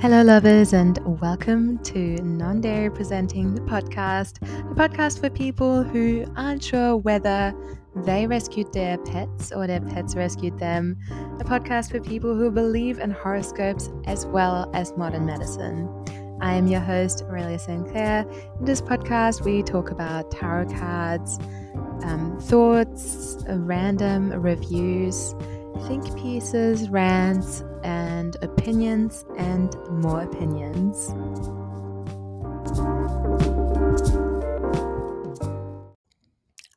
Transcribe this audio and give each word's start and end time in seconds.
Hello, 0.00 0.22
lovers, 0.22 0.72
and 0.72 0.98
welcome 1.20 1.76
to 1.80 2.16
Non 2.22 2.62
Dairy 2.62 2.90
Presenting 2.90 3.54
the 3.54 3.60
Podcast, 3.60 4.38
a 4.70 4.74
podcast 4.74 5.20
for 5.20 5.28
people 5.28 5.82
who 5.82 6.24
aren't 6.36 6.64
sure 6.64 6.96
whether 6.96 7.52
they 8.06 8.26
rescued 8.26 8.72
their 8.72 8.96
pets 8.96 9.52
or 9.52 9.66
their 9.66 9.82
pets 9.82 10.16
rescued 10.16 10.58
them, 10.58 10.96
a 11.38 11.44
podcast 11.44 11.90
for 11.90 12.00
people 12.00 12.34
who 12.34 12.50
believe 12.50 12.98
in 12.98 13.10
horoscopes 13.10 13.90
as 14.06 14.24
well 14.24 14.70
as 14.72 14.96
modern 14.96 15.26
medicine. 15.26 15.86
I 16.40 16.54
am 16.54 16.66
your 16.66 16.80
host, 16.80 17.22
Aurelia 17.28 17.58
St. 17.58 17.86
Clair. 17.86 18.24
In 18.58 18.64
this 18.64 18.80
podcast, 18.80 19.44
we 19.44 19.62
talk 19.62 19.90
about 19.90 20.30
tarot 20.30 20.70
cards, 20.78 21.38
um, 22.04 22.38
thoughts, 22.40 23.36
random 23.46 24.30
reviews, 24.30 25.34
think 25.86 26.16
pieces, 26.16 26.88
rants, 26.88 27.62
and 27.82 28.36
opinions, 28.42 29.24
and 29.36 29.74
more 29.90 30.22
opinions. 30.22 31.10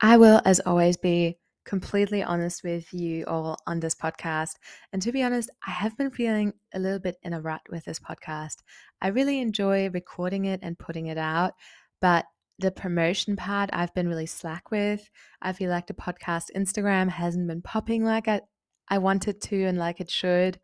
I 0.02 0.18
will, 0.18 0.42
as 0.46 0.60
always, 0.66 0.98
be 0.98 1.38
completely 1.66 2.22
honest 2.22 2.64
with 2.64 2.94
you 2.94 3.26
all 3.26 3.58
on 3.68 3.80
this 3.80 3.96
podcast. 3.96 4.56
And 4.92 5.02
to 5.02 5.12
be 5.12 5.24
honest, 5.24 5.50
I 5.66 5.72
have 5.72 5.98
been 5.98 6.12
feeling 6.12 6.54
a 6.74 6.80
little 6.80 7.00
bit 7.00 7.16
in 7.24 7.34
a 7.34 7.42
rut 7.42 7.62
with 7.70 7.86
this 7.86 8.00
podcast. 8.00 8.58
I 9.02 9.08
really 9.08 9.40
enjoy 9.40 9.90
recording 9.90 10.46
it 10.46 10.60
and 10.62 10.78
putting 10.78 11.08
it 11.08 11.18
out, 11.18 11.54
but 12.02 12.26
the 12.60 12.72
promotion 12.72 13.36
part 13.36 13.70
I've 13.74 13.94
been 13.94 14.08
really 14.08 14.26
slack 14.26 14.72
with. 14.72 15.10
I 15.42 15.54
feel 15.54 15.70
like 15.70 15.88
the 15.88 15.94
podcast 15.94 16.46
Instagram 16.56 17.10
hasn't 17.10 17.48
been 17.48 17.62
popping 17.62 18.04
like 18.04 18.28
I, 18.28 18.42
I 18.90 18.98
wanted 18.98 19.42
to 19.42 19.66
and 19.66 19.78
like 19.78 20.00
it 20.00 20.10
should. 20.10 20.60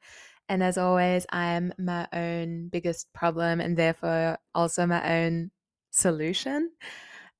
And 0.47 0.63
as 0.63 0.77
always, 0.77 1.25
I 1.29 1.53
am 1.53 1.73
my 1.77 2.07
own 2.11 2.69
biggest 2.69 3.11
problem 3.13 3.61
and 3.61 3.77
therefore 3.77 4.39
also 4.55 4.85
my 4.85 5.23
own 5.23 5.51
solution. 5.91 6.71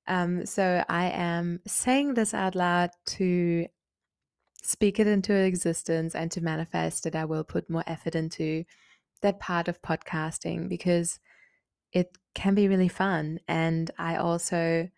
Um, 0.06 0.46
so 0.46 0.84
I 0.88 1.06
am 1.10 1.60
saying 1.66 2.14
this 2.14 2.34
out 2.34 2.54
loud 2.54 2.90
to 3.06 3.66
speak 4.62 5.00
it 5.00 5.06
into 5.06 5.34
existence 5.34 6.14
and 6.14 6.30
to 6.30 6.40
manifest 6.40 7.04
that 7.04 7.16
I 7.16 7.24
will 7.24 7.44
put 7.44 7.70
more 7.70 7.84
effort 7.86 8.14
into 8.14 8.64
that 9.22 9.40
part 9.40 9.68
of 9.68 9.82
podcasting 9.82 10.68
because 10.68 11.18
it 11.92 12.16
can 12.34 12.54
be 12.54 12.68
really 12.68 12.88
fun. 12.88 13.40
And 13.48 13.90
I 13.98 14.16
also 14.16 14.88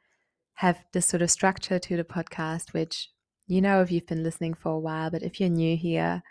have 0.55 0.85
this 0.93 1.07
sort 1.07 1.23
of 1.23 1.31
structure 1.31 1.79
to 1.79 1.97
the 1.97 2.05
podcast, 2.05 2.73
which 2.73 3.09
you 3.53 3.61
know 3.61 3.83
if 3.83 3.93
you've 3.93 4.07
been 4.07 4.23
listening 4.23 4.55
for 4.55 4.73
a 4.73 4.79
while, 4.79 5.11
but 5.11 5.23
if 5.23 5.39
you're 5.39 5.51
new 5.51 5.77
here, 5.77 6.23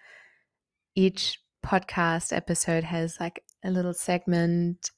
each 0.96 1.40
podcast 1.64 2.36
episode 2.36 2.84
has 2.84 3.20
like 3.20 3.44
a 3.64 3.70
little 3.70 3.94
segment 3.94 4.90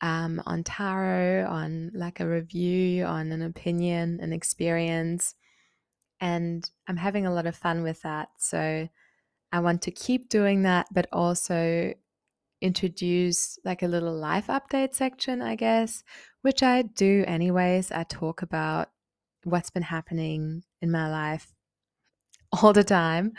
um, 0.00 0.42
on 0.44 0.64
tarot, 0.64 1.46
on 1.48 1.92
like 1.94 2.18
a 2.18 2.26
review, 2.26 3.04
on 3.04 3.30
an 3.30 3.42
opinion, 3.42 4.18
an 4.20 4.32
experience. 4.32 5.36
And 6.20 6.68
I'm 6.88 6.96
having 6.96 7.26
a 7.26 7.32
lot 7.32 7.46
of 7.46 7.54
fun 7.54 7.84
with 7.84 8.02
that. 8.02 8.30
So 8.38 8.88
I 9.52 9.60
want 9.60 9.82
to 9.82 9.92
keep 9.92 10.28
doing 10.28 10.62
that, 10.62 10.88
but 10.92 11.06
also 11.12 11.94
introduce 12.60 13.56
like 13.64 13.84
a 13.84 13.88
little 13.88 14.14
life 14.14 14.48
update 14.48 14.96
section, 14.96 15.40
I 15.40 15.54
guess, 15.54 16.02
which 16.40 16.64
I 16.64 16.82
do 16.82 17.22
anyways. 17.28 17.92
I 17.92 18.02
talk 18.02 18.42
about 18.42 18.88
what's 19.44 19.70
been 19.70 19.84
happening 19.84 20.64
in 20.80 20.90
my 20.90 21.08
life 21.08 21.51
all 22.52 22.72
the 22.72 22.84
time. 22.84 23.32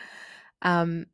Um, 0.61 1.08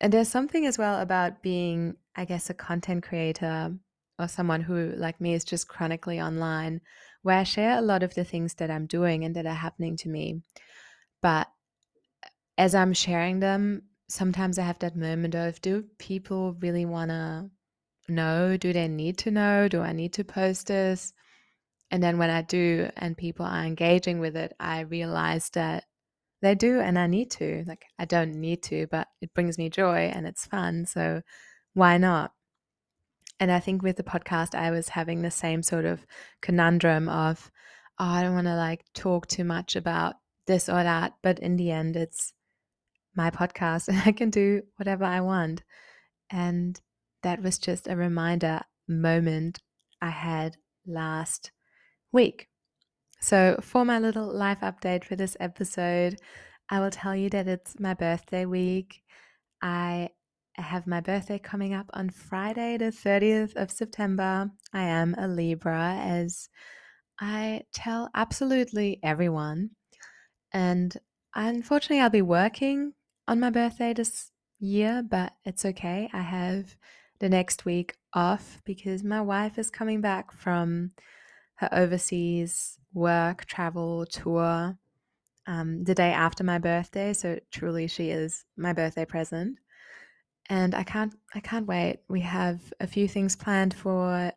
and 0.00 0.12
there's 0.12 0.28
something 0.28 0.66
as 0.66 0.78
well 0.78 1.00
about 1.00 1.42
being, 1.42 1.96
I 2.16 2.24
guess, 2.24 2.50
a 2.50 2.54
content 2.54 3.04
creator 3.04 3.74
or 4.18 4.28
someone 4.28 4.60
who, 4.60 4.92
like 4.96 5.20
me, 5.20 5.34
is 5.34 5.44
just 5.44 5.68
chronically 5.68 6.20
online, 6.20 6.80
where 7.22 7.38
I 7.38 7.44
share 7.44 7.78
a 7.78 7.82
lot 7.82 8.02
of 8.02 8.14
the 8.14 8.24
things 8.24 8.54
that 8.54 8.70
I'm 8.70 8.86
doing 8.86 9.24
and 9.24 9.36
that 9.36 9.46
are 9.46 9.54
happening 9.54 9.96
to 9.98 10.08
me. 10.08 10.42
But 11.20 11.48
as 12.58 12.74
I'm 12.74 12.92
sharing 12.92 13.40
them, 13.40 13.82
sometimes 14.08 14.58
I 14.58 14.62
have 14.62 14.78
that 14.80 14.96
moment 14.96 15.34
of 15.34 15.60
do 15.62 15.84
people 15.98 16.54
really 16.60 16.84
want 16.84 17.10
to 17.10 17.50
know? 18.08 18.56
Do 18.56 18.72
they 18.72 18.88
need 18.88 19.18
to 19.18 19.30
know? 19.30 19.68
Do 19.68 19.80
I 19.80 19.92
need 19.92 20.12
to 20.14 20.24
post 20.24 20.66
this? 20.66 21.12
And 21.90 22.02
then 22.02 22.18
when 22.18 22.30
I 22.30 22.42
do 22.42 22.90
and 22.96 23.16
people 23.16 23.46
are 23.46 23.64
engaging 23.64 24.18
with 24.18 24.36
it, 24.36 24.54
I 24.58 24.80
realize 24.80 25.50
that 25.50 25.84
they 26.42 26.54
do 26.54 26.80
and 26.80 26.98
I 26.98 27.06
need 27.06 27.30
to. 27.32 27.64
Like, 27.66 27.84
I 27.98 28.04
don't 28.04 28.34
need 28.34 28.62
to, 28.64 28.86
but 28.90 29.08
it 29.20 29.32
brings 29.32 29.56
me 29.56 29.70
joy 29.70 30.10
and 30.12 30.26
it's 30.26 30.44
fun. 30.44 30.84
So 30.84 31.22
why 31.72 31.96
not? 31.96 32.32
And 33.40 33.50
I 33.50 33.60
think 33.60 33.82
with 33.82 33.96
the 33.96 34.02
podcast, 34.02 34.54
I 34.54 34.70
was 34.70 34.90
having 34.90 35.22
the 35.22 35.30
same 35.30 35.62
sort 35.62 35.84
of 35.84 36.04
conundrum 36.42 37.08
of, 37.08 37.50
oh, 37.98 38.04
I 38.04 38.22
don't 38.22 38.34
want 38.34 38.48
to 38.48 38.56
like 38.56 38.84
talk 38.92 39.26
too 39.26 39.44
much 39.44 39.76
about 39.76 40.16
this 40.46 40.68
or 40.68 40.82
that. 40.82 41.14
But 41.22 41.38
in 41.38 41.56
the 41.56 41.70
end, 41.70 41.96
it's 41.96 42.32
my 43.14 43.30
podcast 43.30 43.88
and 43.88 44.02
I 44.04 44.12
can 44.12 44.30
do 44.30 44.62
whatever 44.76 45.04
I 45.04 45.20
want. 45.20 45.62
And 46.30 46.78
that 47.22 47.42
was 47.42 47.58
just 47.58 47.88
a 47.88 47.96
reminder 47.96 48.62
moment 48.88 49.60
I 50.00 50.10
had 50.10 50.56
last 50.86 51.52
week. 52.10 52.48
So, 53.22 53.56
for 53.62 53.84
my 53.84 54.00
little 54.00 54.26
life 54.26 54.58
update 54.62 55.04
for 55.04 55.14
this 55.14 55.36
episode, 55.38 56.20
I 56.68 56.80
will 56.80 56.90
tell 56.90 57.14
you 57.14 57.30
that 57.30 57.46
it's 57.46 57.78
my 57.78 57.94
birthday 57.94 58.46
week. 58.46 59.00
I 59.62 60.08
have 60.56 60.88
my 60.88 61.00
birthday 61.00 61.38
coming 61.38 61.72
up 61.72 61.88
on 61.94 62.10
Friday, 62.10 62.78
the 62.78 62.90
30th 62.90 63.54
of 63.54 63.70
September. 63.70 64.50
I 64.72 64.82
am 64.82 65.14
a 65.16 65.28
Libra, 65.28 66.00
as 66.02 66.48
I 67.20 67.62
tell 67.72 68.10
absolutely 68.12 68.98
everyone. 69.04 69.70
And 70.52 70.96
unfortunately, 71.32 72.00
I'll 72.00 72.10
be 72.10 72.22
working 72.22 72.94
on 73.28 73.38
my 73.38 73.50
birthday 73.50 73.94
this 73.94 74.32
year, 74.58 75.00
but 75.08 75.32
it's 75.44 75.64
okay. 75.64 76.10
I 76.12 76.22
have 76.22 76.76
the 77.20 77.28
next 77.28 77.64
week 77.64 77.94
off 78.12 78.60
because 78.64 79.04
my 79.04 79.20
wife 79.20 79.60
is 79.60 79.70
coming 79.70 80.00
back 80.00 80.32
from 80.32 80.90
her 81.58 81.68
overseas 81.70 82.80
work, 82.94 83.44
travel, 83.46 84.06
tour 84.06 84.76
um, 85.46 85.84
the 85.84 85.94
day 85.94 86.12
after 86.12 86.44
my 86.44 86.58
birthday. 86.58 87.12
So 87.12 87.38
truly, 87.50 87.86
she 87.86 88.10
is 88.10 88.44
my 88.56 88.72
birthday 88.72 89.04
present 89.04 89.58
and 90.48 90.74
I 90.74 90.82
can't 90.82 91.14
I 91.34 91.40
can't 91.40 91.66
wait. 91.66 92.00
We 92.08 92.20
have 92.20 92.60
a 92.80 92.86
few 92.86 93.08
things 93.08 93.36
planned 93.36 93.74
for 93.74 94.32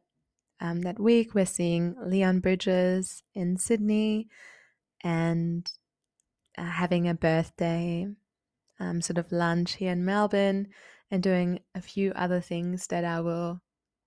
um, 0.61 0.81
that 0.83 0.99
week. 0.99 1.33
We're 1.33 1.45
seeing 1.45 1.95
Leon 2.01 2.39
Bridges 2.39 3.23
in 3.33 3.57
Sydney, 3.57 4.29
and 5.03 5.69
uh, 6.57 6.63
having 6.63 7.07
a 7.07 7.13
birthday 7.13 8.07
um, 8.79 9.01
sort 9.01 9.17
of 9.17 9.31
lunch 9.31 9.75
here 9.75 9.91
in 9.91 10.05
Melbourne, 10.05 10.67
and 11.11 11.23
doing 11.23 11.59
a 11.73 11.81
few 11.81 12.11
other 12.15 12.41
things 12.41 12.87
that 12.87 13.03
I 13.03 13.21
will, 13.21 13.61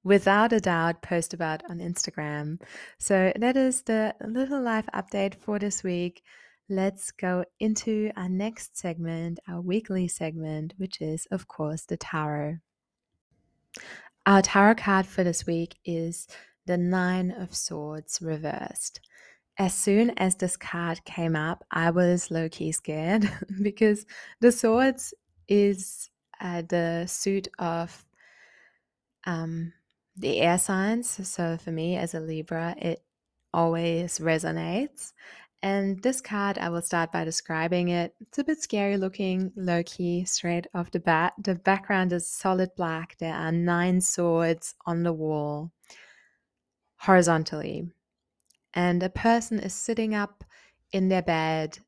without 0.04 0.52
a 0.52 0.60
doubt, 0.60 1.02
post 1.02 1.34
about 1.34 1.62
on 1.68 1.78
Instagram. 1.78 2.60
So 2.98 3.32
that 3.36 3.56
is 3.56 3.82
the 3.82 4.14
little 4.26 4.62
life 4.62 4.88
update 4.94 5.34
for 5.34 5.58
this 5.58 5.82
week 5.82 6.22
let's 6.68 7.10
go 7.12 7.44
into 7.60 8.10
our 8.16 8.28
next 8.28 8.76
segment, 8.76 9.38
our 9.48 9.60
weekly 9.60 10.06
segment, 10.06 10.74
which 10.76 11.00
is, 11.00 11.26
of 11.30 11.48
course, 11.48 11.84
the 11.84 11.96
tarot. 11.96 12.58
Our 14.26 14.42
tarot 14.42 14.74
card 14.74 15.06
for 15.06 15.24
this 15.24 15.46
week 15.46 15.76
is 15.84 16.28
the 16.66 16.76
Nine 16.76 17.30
of 17.30 17.54
Swords 17.54 18.20
reversed. 18.20 19.00
As 19.58 19.74
soon 19.74 20.10
as 20.18 20.36
this 20.36 20.56
card 20.56 21.02
came 21.04 21.34
up, 21.34 21.64
I 21.70 21.90
was 21.90 22.30
low 22.30 22.48
key 22.48 22.72
scared 22.72 23.30
because 23.62 24.04
the 24.40 24.52
Swords 24.52 25.14
is 25.48 26.10
uh, 26.40 26.62
the 26.68 27.06
suit 27.06 27.48
of 27.58 28.04
um, 29.24 29.72
the 30.18 30.40
air 30.40 30.58
signs. 30.58 31.28
So 31.28 31.56
for 31.56 31.70
me 31.70 31.96
as 31.96 32.14
a 32.14 32.20
Libra, 32.20 32.74
it 32.78 33.02
always 33.52 34.18
resonates. 34.18 35.12
And 35.60 36.00
this 36.02 36.20
card, 36.20 36.56
I 36.58 36.68
will 36.68 36.82
start 36.82 37.10
by 37.10 37.24
describing 37.24 37.88
it. 37.88 38.14
It's 38.20 38.38
a 38.38 38.44
bit 38.44 38.62
scary 38.62 38.96
looking, 38.96 39.52
low 39.56 39.82
key, 39.84 40.24
straight 40.24 40.68
off 40.72 40.92
the 40.92 41.00
bat. 41.00 41.34
The 41.42 41.56
background 41.56 42.12
is 42.12 42.30
solid 42.30 42.70
black. 42.76 43.16
There 43.18 43.34
are 43.34 43.50
nine 43.50 44.00
swords 44.00 44.76
on 44.86 45.02
the 45.02 45.12
wall 45.12 45.72
horizontally. 46.98 47.88
And 48.72 49.02
a 49.02 49.08
person 49.08 49.58
is 49.58 49.74
sitting 49.74 50.14
up 50.14 50.44
in 50.92 51.08
their 51.08 51.22
bed, 51.22 51.78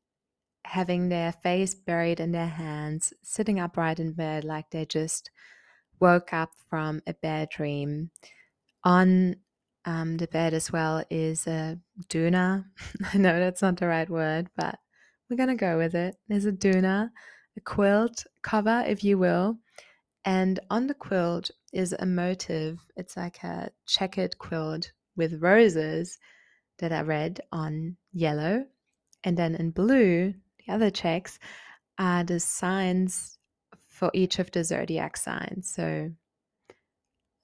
having 0.65 1.07
their 1.07 1.31
face 1.31 1.73
buried 1.73 2.19
in 2.19 2.33
their 2.33 2.47
hands, 2.47 3.13
sitting 3.21 3.59
upright 3.59 3.99
in 3.99 4.11
bed 4.11 4.43
like 4.43 4.69
they 4.71 4.85
just 4.85 5.29
woke 6.01 6.33
up 6.33 6.51
from 6.69 7.01
a 7.07 7.13
bad 7.13 7.49
dream. 7.49 8.09
On 8.83 9.35
um, 9.85 10.17
the 10.17 10.27
bed 10.27 10.53
as 10.53 10.71
well 10.71 11.03
is 11.09 11.47
a 11.47 11.77
doona. 12.09 12.65
I 13.13 13.17
know 13.17 13.39
that's 13.39 13.61
not 13.61 13.77
the 13.77 13.87
right 13.87 14.09
word, 14.09 14.49
but 14.57 14.77
we're 15.29 15.37
going 15.37 15.49
to 15.49 15.55
go 15.55 15.77
with 15.77 15.95
it. 15.95 16.15
There's 16.27 16.45
a 16.45 16.51
doona, 16.51 17.09
a 17.55 17.61
quilt 17.61 18.25
cover, 18.41 18.83
if 18.85 19.03
you 19.03 19.17
will. 19.17 19.57
And 20.25 20.59
on 20.69 20.87
the 20.87 20.93
quilt 20.93 21.49
is 21.73 21.95
a 21.97 22.05
motif. 22.05 22.79
It's 22.95 23.17
like 23.17 23.43
a 23.43 23.71
checkered 23.87 24.37
quilt 24.37 24.91
with 25.15 25.41
roses 25.41 26.17
that 26.79 26.91
are 26.91 27.05
red 27.05 27.41
on 27.51 27.97
yellow. 28.11 28.65
And 29.23 29.37
then 29.37 29.55
in 29.55 29.71
blue, 29.71 30.33
the 30.65 30.73
other 30.73 30.89
checks 30.89 31.39
are 31.97 32.23
the 32.23 32.39
signs 32.39 33.37
for 34.01 34.09
each 34.15 34.39
of 34.39 34.49
the 34.49 34.63
zodiac 34.63 35.15
signs. 35.15 35.71
So 35.75 36.09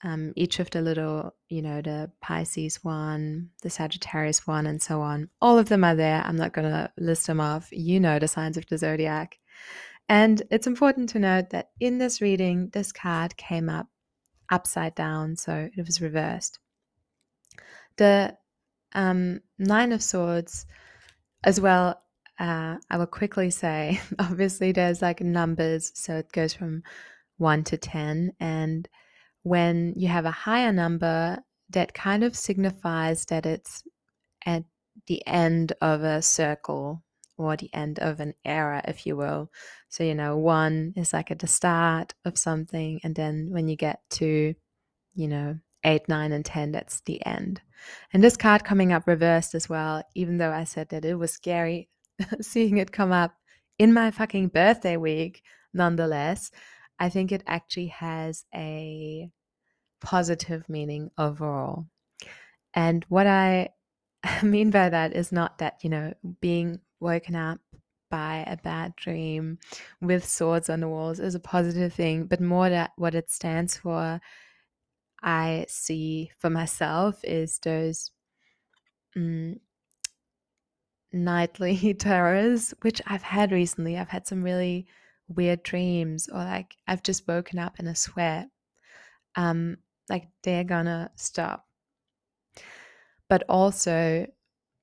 um, 0.04 0.34
each 0.36 0.60
of 0.60 0.72
the 0.72 0.82
little, 0.82 1.36
you 1.50 1.62
know, 1.62 1.84
the 1.84 2.10
Pisces 2.20 2.84
one, 2.84 3.52
the 3.62 3.70
Sagittarius 3.70 4.48
one, 4.48 4.66
and 4.66 4.82
so 4.82 5.02
on. 5.02 5.30
All 5.40 5.60
of 5.60 5.70
them 5.70 5.84
are 5.84 5.94
there. 5.94 6.24
I'm 6.26 6.36
not 6.36 6.54
going 6.54 6.68
to 6.68 6.92
list 6.98 7.28
them 7.28 7.40
off. 7.40 7.70
You 7.72 8.00
know 8.00 8.18
the 8.18 8.28
signs 8.28 8.58
of 8.58 8.66
the 8.66 8.80
zodiac. 8.80 9.38
And 10.10 10.42
it's 10.50 10.66
important 10.66 11.10
to 11.10 11.20
note 11.20 11.52
that 11.52 11.70
in 11.80 12.00
this 12.00 12.22
reading, 12.22 12.72
this 12.74 12.92
card 12.92 13.38
came 13.38 13.70
up 13.70 13.86
upside 14.50 14.96
down, 14.96 15.36
so 15.36 15.70
it 15.78 15.86
was 15.86 16.02
reversed. 16.02 16.58
The 17.98 18.36
um, 18.94 19.42
Nine 19.60 19.92
of 19.92 20.02
Swords, 20.02 20.66
as 21.44 21.62
well, 21.62 22.02
uh, 22.40 22.78
I 22.90 22.98
will 22.98 23.08
quickly 23.08 23.50
say 23.50 24.00
obviously, 24.20 24.72
there's 24.72 25.02
like 25.02 25.22
numbers, 25.22 25.92
so 25.96 26.18
it 26.18 26.32
goes 26.32 26.54
from 26.54 26.84
one 27.38 27.64
to 27.66 27.78
10. 27.78 28.34
And 28.40 28.88
when 29.44 29.94
you 29.96 30.08
have 30.08 30.26
a 30.26 30.32
higher 30.32 30.72
number, 30.72 31.40
that 31.70 31.94
kind 31.94 32.24
of 32.24 32.36
signifies 32.36 33.26
that 33.26 33.46
it's 33.46 33.84
at 34.46 34.64
the 35.08 35.26
end 35.28 35.74
of 35.82 36.04
a 36.04 36.22
circle 36.22 37.04
or 37.38 37.56
the 37.56 37.70
end 37.74 38.00
of 38.00 38.20
an 38.20 38.34
era, 38.46 38.82
if 38.88 39.06
you 39.06 39.16
will. 39.16 39.52
So, 39.90 40.04
you 40.04 40.16
know, 40.16 40.38
one 40.38 40.94
is 40.96 41.14
like 41.14 41.30
at 41.30 41.40
the 41.40 41.48
start 41.48 42.14
of 42.26 42.38
something, 42.38 43.00
and 43.04 43.16
then 43.16 43.50
when 43.52 43.68
you 43.68 43.76
get 43.76 44.02
to, 44.12 44.56
you 45.14 45.28
know, 45.28 45.60
eight, 45.84 46.10
nine, 46.10 46.32
and 46.32 46.44
10, 46.44 46.72
that's 46.72 47.02
the 47.02 47.24
end. 47.26 47.62
And 48.12 48.24
this 48.24 48.38
card 48.38 48.64
coming 48.64 48.92
up 48.92 49.08
reversed 49.08 49.54
as 49.54 49.70
well, 49.70 50.04
even 50.16 50.38
though 50.38 50.52
I 50.52 50.64
said 50.64 50.90
that 50.90 51.06
it 51.06 51.16
was 51.16 51.32
scary 51.32 51.90
seeing 52.42 52.78
it 52.78 52.92
come 52.92 53.12
up 53.12 53.34
in 53.80 53.94
my 53.94 54.12
fucking 54.12 54.50
birthday 54.50 54.98
week, 54.98 55.44
nonetheless, 55.74 56.52
I 57.00 57.10
think 57.10 57.32
it 57.32 57.44
actually 57.46 57.88
has 57.88 58.46
a 58.54 59.30
positive 60.02 60.68
meaning 60.68 61.12
overall. 61.18 61.86
And 62.74 63.06
what 63.10 63.28
I 63.28 63.70
mean 64.44 64.72
by 64.72 64.90
that 64.90 65.16
is 65.16 65.32
not 65.32 65.60
that, 65.60 65.84
you 65.84 65.90
know, 65.90 66.14
being 66.42 66.80
woken 67.00 67.36
up 67.36 67.60
by 68.10 68.46
a 68.48 68.58
bad 68.58 68.96
dream 68.96 69.60
with 70.02 70.28
swords 70.28 70.70
on 70.70 70.80
the 70.80 70.88
walls 70.88 71.20
is 71.20 71.36
a 71.36 71.40
positive 71.40 71.94
thing, 71.94 72.26
but 72.26 72.40
more 72.40 72.70
that 72.70 72.92
what 72.96 73.16
it 73.16 73.30
stands 73.30 73.78
for, 73.78 74.22
I 75.22 75.66
see 75.68 76.32
for 76.40 76.50
myself 76.50 77.20
is 77.24 77.60
those 77.60 78.12
mm, 79.16 79.60
nightly 81.12 81.94
terrors, 82.00 82.74
which 82.82 83.02
I've 83.08 83.24
had 83.24 83.52
recently. 83.52 83.98
I've 83.98 84.10
had 84.10 84.28
some 84.28 84.44
really 84.44 84.88
weird 85.28 85.64
dreams, 85.64 86.30
or 86.30 86.40
like 86.40 86.76
I've 86.88 87.04
just 87.04 87.28
woken 87.28 87.60
up 87.60 87.80
in 87.80 87.88
a 87.88 87.96
sweat. 87.96 88.50
Um, 89.36 89.78
like 90.10 90.28
they're 90.44 90.64
gonna 90.64 91.12
stop. 91.16 91.66
But 93.30 93.44
also 93.50 94.28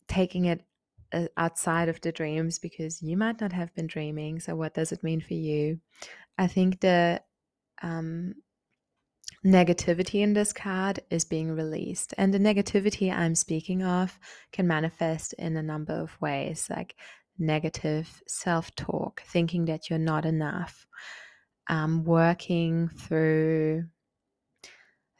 taking 0.06 0.44
it 0.46 0.64
uh, 1.12 1.28
outside 1.36 1.88
of 1.88 2.00
the 2.00 2.12
dreams 2.12 2.58
because 2.58 3.02
you 3.02 3.16
might 3.16 3.40
not 3.40 3.52
have 3.52 3.74
been 3.74 3.86
dreaming. 3.86 4.40
So, 4.40 4.54
what 4.54 4.74
does 4.74 4.92
it 4.92 5.02
mean 5.02 5.20
for 5.20 5.34
you? 5.34 5.80
I 6.36 6.46
think 6.46 6.80
the 6.80 7.22
um, 7.82 8.34
negativity 9.44 10.22
in 10.22 10.32
this 10.32 10.52
card 10.52 11.00
is 11.10 11.24
being 11.24 11.52
released. 11.52 12.14
And 12.16 12.32
the 12.32 12.38
negativity 12.38 13.12
I'm 13.12 13.34
speaking 13.34 13.82
of 13.82 14.18
can 14.52 14.66
manifest 14.66 15.34
in 15.34 15.56
a 15.56 15.62
number 15.62 15.92
of 15.92 16.20
ways, 16.20 16.68
like 16.70 16.96
negative 17.38 18.22
self 18.26 18.74
talk, 18.74 19.22
thinking 19.26 19.66
that 19.66 19.90
you're 19.90 19.98
not 19.98 20.24
enough, 20.24 20.86
um, 21.68 22.04
working 22.04 22.88
through 22.88 23.84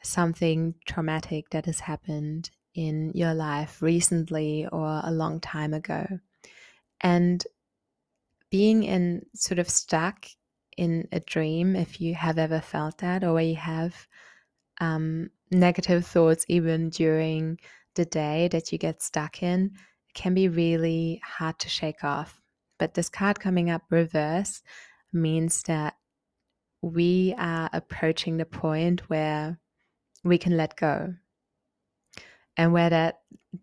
something 0.01 0.75
traumatic 0.85 1.49
that 1.51 1.65
has 1.65 1.79
happened 1.79 2.49
in 2.73 3.11
your 3.13 3.33
life 3.33 3.81
recently 3.81 4.67
or 4.71 5.01
a 5.03 5.11
long 5.11 5.39
time 5.39 5.73
ago. 5.73 6.05
And 7.01 7.45
being 8.49 8.83
in 8.83 9.25
sort 9.33 9.59
of 9.59 9.69
stuck 9.69 10.27
in 10.77 11.07
a 11.11 11.19
dream, 11.19 11.75
if 11.75 12.01
you 12.01 12.15
have 12.15 12.37
ever 12.37 12.59
felt 12.59 12.99
that, 12.99 13.23
or 13.23 13.39
you 13.41 13.55
have 13.55 14.07
um, 14.79 15.29
negative 15.51 16.05
thoughts 16.05 16.45
even 16.47 16.89
during 16.89 17.59
the 17.95 18.05
day 18.05 18.47
that 18.49 18.71
you 18.71 18.77
get 18.77 19.01
stuck 19.01 19.41
in, 19.41 19.71
can 20.13 20.33
be 20.33 20.47
really 20.47 21.21
hard 21.23 21.57
to 21.59 21.69
shake 21.69 22.03
off. 22.03 22.41
But 22.77 22.93
this 22.93 23.09
card 23.09 23.39
coming 23.39 23.69
up 23.69 23.83
reverse 23.89 24.61
means 25.13 25.63
that 25.63 25.95
we 26.81 27.33
are 27.37 27.69
approaching 27.73 28.37
the 28.37 28.45
point 28.45 29.09
where 29.09 29.59
we 30.23 30.37
can 30.37 30.57
let 30.57 30.75
go. 30.75 31.13
And 32.57 32.71
where 32.71 32.89
that 32.89 33.19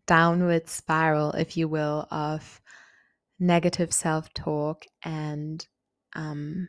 downward 0.06 0.68
spiral, 0.68 1.32
if 1.32 1.56
you 1.56 1.68
will, 1.68 2.06
of 2.10 2.60
negative 3.38 3.92
self 3.92 4.32
talk 4.34 4.84
and 5.02 5.66
um, 6.14 6.68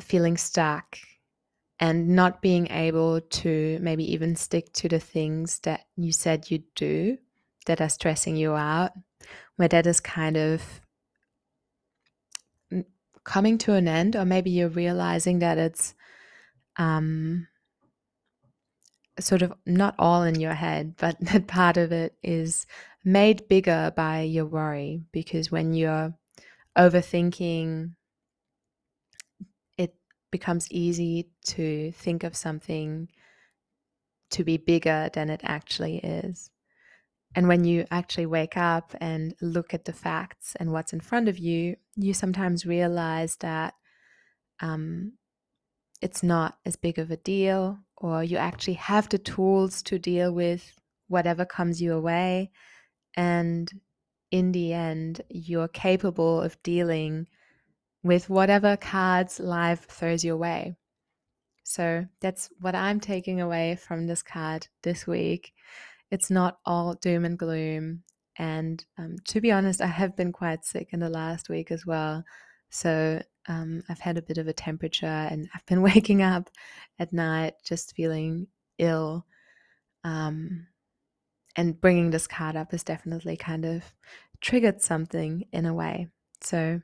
feeling 0.00 0.36
stuck 0.36 0.98
and 1.78 2.08
not 2.08 2.40
being 2.40 2.70
able 2.70 3.20
to 3.20 3.78
maybe 3.80 4.12
even 4.12 4.34
stick 4.34 4.72
to 4.72 4.88
the 4.88 5.00
things 5.00 5.60
that 5.60 5.86
you 5.96 6.12
said 6.12 6.50
you'd 6.50 6.74
do 6.74 7.18
that 7.66 7.80
are 7.80 7.88
stressing 7.88 8.36
you 8.36 8.54
out, 8.54 8.92
where 9.56 9.68
that 9.68 9.86
is 9.86 10.00
kind 10.00 10.36
of 10.36 10.80
coming 13.24 13.58
to 13.58 13.74
an 13.74 13.88
end, 13.88 14.16
or 14.16 14.24
maybe 14.24 14.50
you're 14.50 14.68
realizing 14.68 15.40
that 15.40 15.58
it's 15.58 15.94
um, 16.76 17.46
sort 19.18 19.42
of 19.42 19.52
not 19.66 19.94
all 19.98 20.22
in 20.22 20.40
your 20.40 20.54
head, 20.54 20.94
but 20.96 21.16
that 21.20 21.46
part 21.46 21.76
of 21.76 21.92
it 21.92 22.14
is 22.22 22.66
made 23.04 23.48
bigger 23.48 23.92
by 23.94 24.22
your 24.22 24.46
worry 24.46 25.02
because 25.12 25.50
when 25.50 25.74
you're 25.74 26.14
overthinking 26.76 27.95
becomes 30.38 30.70
easy 30.70 31.30
to 31.44 31.92
think 31.92 32.24
of 32.24 32.36
something 32.36 33.08
to 34.30 34.44
be 34.44 34.56
bigger 34.72 35.08
than 35.12 35.30
it 35.30 35.40
actually 35.44 35.96
is. 35.98 36.50
And 37.34 37.48
when 37.48 37.64
you 37.64 37.86
actually 37.90 38.26
wake 38.26 38.56
up 38.56 38.94
and 39.00 39.34
look 39.40 39.74
at 39.74 39.84
the 39.84 39.92
facts 39.92 40.56
and 40.58 40.72
what's 40.72 40.92
in 40.92 41.00
front 41.00 41.28
of 41.28 41.38
you, 41.38 41.76
you 41.94 42.12
sometimes 42.14 42.66
realize 42.66 43.36
that 43.36 43.74
um, 44.60 45.12
it's 46.00 46.22
not 46.22 46.58
as 46.64 46.76
big 46.76 46.98
of 46.98 47.10
a 47.10 47.16
deal, 47.34 47.78
or 47.96 48.22
you 48.22 48.36
actually 48.36 48.78
have 48.92 49.08
the 49.08 49.18
tools 49.18 49.82
to 49.82 49.98
deal 49.98 50.32
with 50.32 50.62
whatever 51.08 51.44
comes 51.44 51.80
your 51.80 52.00
way. 52.00 52.50
And 53.16 53.70
in 54.30 54.52
the 54.52 54.72
end, 54.72 55.22
you're 55.28 55.68
capable 55.68 56.42
of 56.42 56.62
dealing 56.62 57.26
with 58.06 58.30
whatever 58.30 58.76
cards 58.76 59.40
life 59.40 59.86
throws 59.88 60.24
your 60.24 60.36
way. 60.36 60.76
So 61.64 62.06
that's 62.20 62.48
what 62.60 62.76
I'm 62.76 63.00
taking 63.00 63.40
away 63.40 63.76
from 63.76 64.06
this 64.06 64.22
card 64.22 64.68
this 64.82 65.06
week. 65.06 65.52
It's 66.10 66.30
not 66.30 66.58
all 66.64 66.94
doom 66.94 67.24
and 67.24 67.36
gloom. 67.36 68.04
And 68.38 68.84
um, 68.96 69.16
to 69.24 69.40
be 69.40 69.50
honest, 69.50 69.80
I 69.80 69.86
have 69.86 70.16
been 70.16 70.32
quite 70.32 70.64
sick 70.64 70.90
in 70.92 71.00
the 71.00 71.08
last 71.08 71.48
week 71.48 71.72
as 71.72 71.84
well. 71.84 72.22
So 72.70 73.20
um, 73.48 73.82
I've 73.88 73.98
had 73.98 74.18
a 74.18 74.22
bit 74.22 74.38
of 74.38 74.46
a 74.46 74.52
temperature 74.52 75.06
and 75.06 75.48
I've 75.54 75.66
been 75.66 75.82
waking 75.90 76.22
up 76.22 76.48
at 77.00 77.12
night 77.12 77.54
just 77.64 77.96
feeling 77.96 78.46
ill. 78.78 79.26
Um, 80.04 80.68
and 81.56 81.80
bringing 81.80 82.10
this 82.10 82.28
card 82.28 82.54
up 82.54 82.70
has 82.70 82.84
definitely 82.84 83.36
kind 83.36 83.64
of 83.64 83.82
triggered 84.40 84.82
something 84.82 85.46
in 85.52 85.66
a 85.66 85.74
way. 85.74 86.08
So 86.42 86.80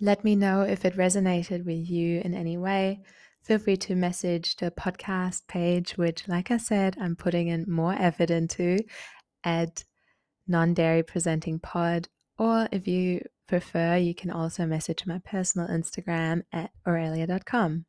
let 0.00 0.24
me 0.24 0.36
know 0.36 0.62
if 0.62 0.84
it 0.84 0.96
resonated 0.96 1.64
with 1.64 1.88
you 1.90 2.20
in 2.20 2.34
any 2.34 2.56
way. 2.56 3.00
Feel 3.42 3.58
free 3.58 3.76
to 3.78 3.94
message 3.94 4.56
the 4.56 4.70
podcast 4.70 5.46
page, 5.48 5.96
which, 5.96 6.28
like 6.28 6.50
I 6.50 6.56
said, 6.58 6.96
I'm 7.00 7.16
putting 7.16 7.48
in 7.48 7.64
more 7.68 7.94
effort 7.94 8.30
into 8.30 8.78
at 9.44 9.84
non 10.46 10.74
dairy 10.74 11.02
presenting 11.02 11.58
pod. 11.58 12.08
Or 12.38 12.68
if 12.70 12.86
you 12.86 13.22
prefer, 13.48 13.96
you 13.96 14.14
can 14.14 14.30
also 14.30 14.66
message 14.66 15.06
my 15.06 15.18
personal 15.24 15.68
Instagram 15.68 16.42
at 16.52 16.70
aurelia.com. 16.86 17.86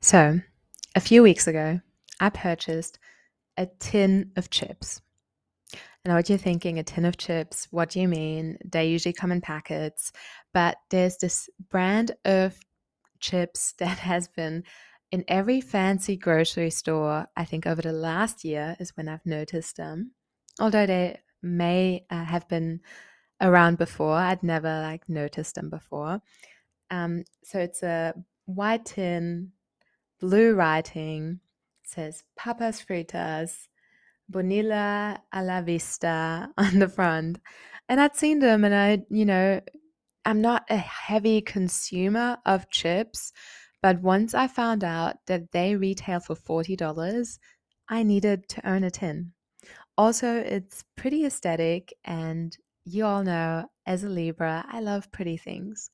So, 0.00 0.40
a 0.94 1.00
few 1.00 1.22
weeks 1.22 1.46
ago, 1.46 1.80
I 2.20 2.30
purchased 2.30 2.98
a 3.56 3.66
tin 3.78 4.32
of 4.36 4.50
chips. 4.50 5.00
I 6.04 6.08
know 6.08 6.16
what 6.16 6.28
you're 6.28 6.38
thinking 6.38 6.78
a 6.78 6.82
tin 6.82 7.04
of 7.04 7.16
chips. 7.16 7.68
What 7.70 7.90
do 7.90 8.00
you 8.00 8.08
mean? 8.08 8.58
They 8.64 8.88
usually 8.88 9.12
come 9.12 9.30
in 9.30 9.40
packets. 9.40 10.12
But 10.52 10.78
there's 10.90 11.16
this 11.18 11.48
brand 11.70 12.12
of 12.24 12.58
chips 13.20 13.72
that 13.78 13.98
has 13.98 14.28
been 14.28 14.64
in 15.12 15.24
every 15.28 15.60
fancy 15.60 16.16
grocery 16.16 16.70
store, 16.70 17.26
I 17.36 17.44
think 17.44 17.66
over 17.66 17.82
the 17.82 17.92
last 17.92 18.44
year 18.44 18.76
is 18.80 18.96
when 18.96 19.08
I've 19.08 19.26
noticed 19.26 19.76
them. 19.76 20.12
Although 20.58 20.86
they 20.86 21.20
may 21.42 22.06
uh, 22.08 22.24
have 22.24 22.48
been 22.48 22.80
around 23.40 23.76
before, 23.76 24.14
I'd 24.14 24.42
never 24.42 24.68
like 24.80 25.06
noticed 25.08 25.54
them 25.54 25.68
before. 25.68 26.22
Um, 26.90 27.24
so 27.44 27.58
it's 27.58 27.82
a 27.82 28.14
white 28.46 28.86
tin, 28.86 29.52
blue 30.18 30.54
writing, 30.54 31.40
says 31.84 32.24
Papas 32.34 32.82
Fritas, 32.82 33.68
Bonilla 34.28 35.20
a 35.32 35.42
la 35.42 35.60
Vista 35.62 36.48
on 36.58 36.78
the 36.78 36.88
front. 36.88 37.38
And 37.88 38.00
I'd 38.00 38.16
seen 38.16 38.38
them 38.38 38.64
and 38.64 38.74
I, 38.74 39.04
you 39.10 39.24
know, 39.24 39.60
I'm 40.24 40.40
not 40.40 40.64
a 40.70 40.76
heavy 40.76 41.40
consumer 41.40 42.38
of 42.46 42.70
chips, 42.70 43.32
but 43.82 44.00
once 44.00 44.34
I 44.34 44.46
found 44.46 44.84
out 44.84 45.16
that 45.26 45.50
they 45.52 45.74
retail 45.74 46.20
for 46.20 46.36
$40, 46.36 47.38
I 47.88 48.02
needed 48.04 48.48
to 48.50 48.68
own 48.68 48.84
a 48.84 48.90
tin. 48.90 49.32
Also, 49.98 50.38
it's 50.38 50.84
pretty 50.96 51.26
aesthetic, 51.26 51.92
and 52.04 52.56
you 52.84 53.04
all 53.04 53.22
know 53.22 53.66
as 53.86 54.04
a 54.04 54.08
Libra, 54.08 54.64
I 54.68 54.80
love 54.80 55.12
pretty 55.12 55.36
things. 55.36 55.90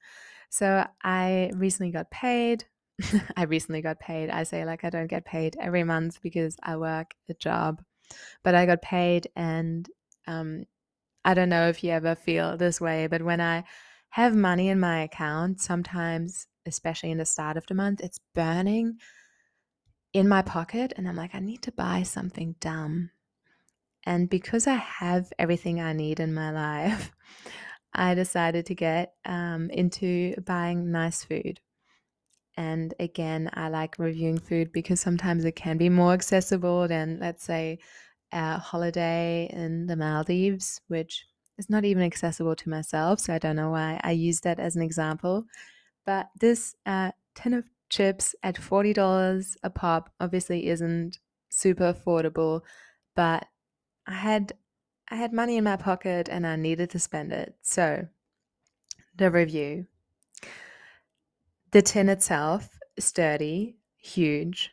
So 0.51 0.87
I 1.03 1.51
recently 1.55 1.91
got 1.93 2.11
paid. 2.11 2.65
I 3.37 3.45
recently 3.45 3.83
got 3.83 4.01
paid. 4.01 4.31
I 4.31 4.45
say 4.45 4.65
like 4.65 4.85
I 4.85 4.91
don't 4.91 5.09
get 5.09 5.25
paid 5.25 5.57
every 5.61 5.85
month 5.85 6.21
because 6.23 6.57
I 6.63 6.77
work 6.77 7.13
a 7.29 7.35
job, 7.35 7.83
but 8.43 8.55
I 8.55 8.67
got 8.67 8.83
paid, 8.83 9.29
and 9.37 9.89
um, 10.27 10.65
I 11.25 11.35
don't 11.35 11.49
know 11.49 11.69
if 11.69 11.83
you 11.85 11.91
ever 11.91 12.15
feel 12.15 12.57
this 12.57 12.81
way, 12.81 13.07
but 13.07 13.23
when 13.23 13.41
I 13.41 13.65
have 14.11 14.35
money 14.35 14.69
in 14.69 14.81
my 14.81 15.03
account, 15.03 15.61
sometimes, 15.61 16.47
especially 16.67 17.11
in 17.11 17.19
the 17.19 17.25
start 17.25 17.57
of 17.57 17.67
the 17.67 17.75
month, 17.75 18.01
it's 18.01 18.21
burning 18.35 18.99
in 20.13 20.29
my 20.29 20.43
pocket, 20.43 20.93
and 20.97 21.09
I'm 21.09 21.17
like, 21.17 21.35
I 21.35 21.41
need 21.41 21.63
to 21.63 21.73
buy 21.73 22.03
something 22.03 22.55
dumb. 22.61 23.11
And 24.05 24.31
because 24.31 24.67
I 24.67 24.77
have 24.77 25.33
everything 25.39 25.81
I 25.81 25.93
need 25.93 26.21
in 26.21 26.33
my 26.33 26.51
life, 26.89 27.13
I 27.93 28.15
decided 28.15 28.67
to 28.67 28.75
get 28.75 29.15
um, 29.25 29.71
into 29.71 30.35
buying 30.43 30.91
nice 30.91 31.25
food. 31.25 31.61
And 32.59 32.93
again, 32.99 33.51
I 33.55 33.69
like 33.69 34.01
reviewing 34.01 34.41
food 34.41 34.73
because 34.73 35.01
sometimes 35.01 35.45
it 35.45 35.55
can 35.55 35.79
be 35.79 35.89
more 35.89 36.13
accessible 36.13 36.89
than, 36.89 37.21
let's 37.21 37.45
say, 37.45 37.79
a 38.33 38.59
holiday 38.59 39.49
in 39.53 39.87
the 39.87 39.95
Maldives, 39.95 40.81
which 40.89 41.25
is 41.57 41.71
not 41.71 41.85
even 41.85 42.03
accessible 42.03 42.57
to 42.57 42.69
myself. 42.69 43.21
So 43.21 43.33
I 43.33 43.39
don't 43.39 43.55
know 43.55 43.71
why 43.71 44.01
I 44.03 44.11
use 44.11 44.41
that 44.41 44.59
as 44.59 44.75
an 44.75 44.83
example. 44.83 45.45
But 46.05 46.31
this 46.41 46.75
uh, 46.85 47.13
tin 47.37 47.55
of 47.55 47.65
chips 47.91 48.35
at 48.43 48.57
$40 48.57 49.57
a 49.63 49.71
pop 49.71 50.11
obviously 50.19 50.67
isn't 50.67 51.21
super 51.51 51.93
affordable, 51.95 52.63
but 53.15 53.47
I 54.09 54.15
had 54.15 54.53
I 55.11 55.15
had 55.15 55.33
money 55.33 55.57
in 55.57 55.65
my 55.65 55.77
pocket 55.77 56.29
and 56.29 56.45
I 56.45 56.57
needed 56.57 56.91
to 56.91 56.99
spend 56.99 57.33
it. 57.33 57.55
So, 57.63 58.09
the 59.17 59.31
review. 59.31 59.87
The 61.71 61.83
tin 61.83 62.09
itself, 62.09 62.79
sturdy, 62.99 63.77
huge, 63.99 64.73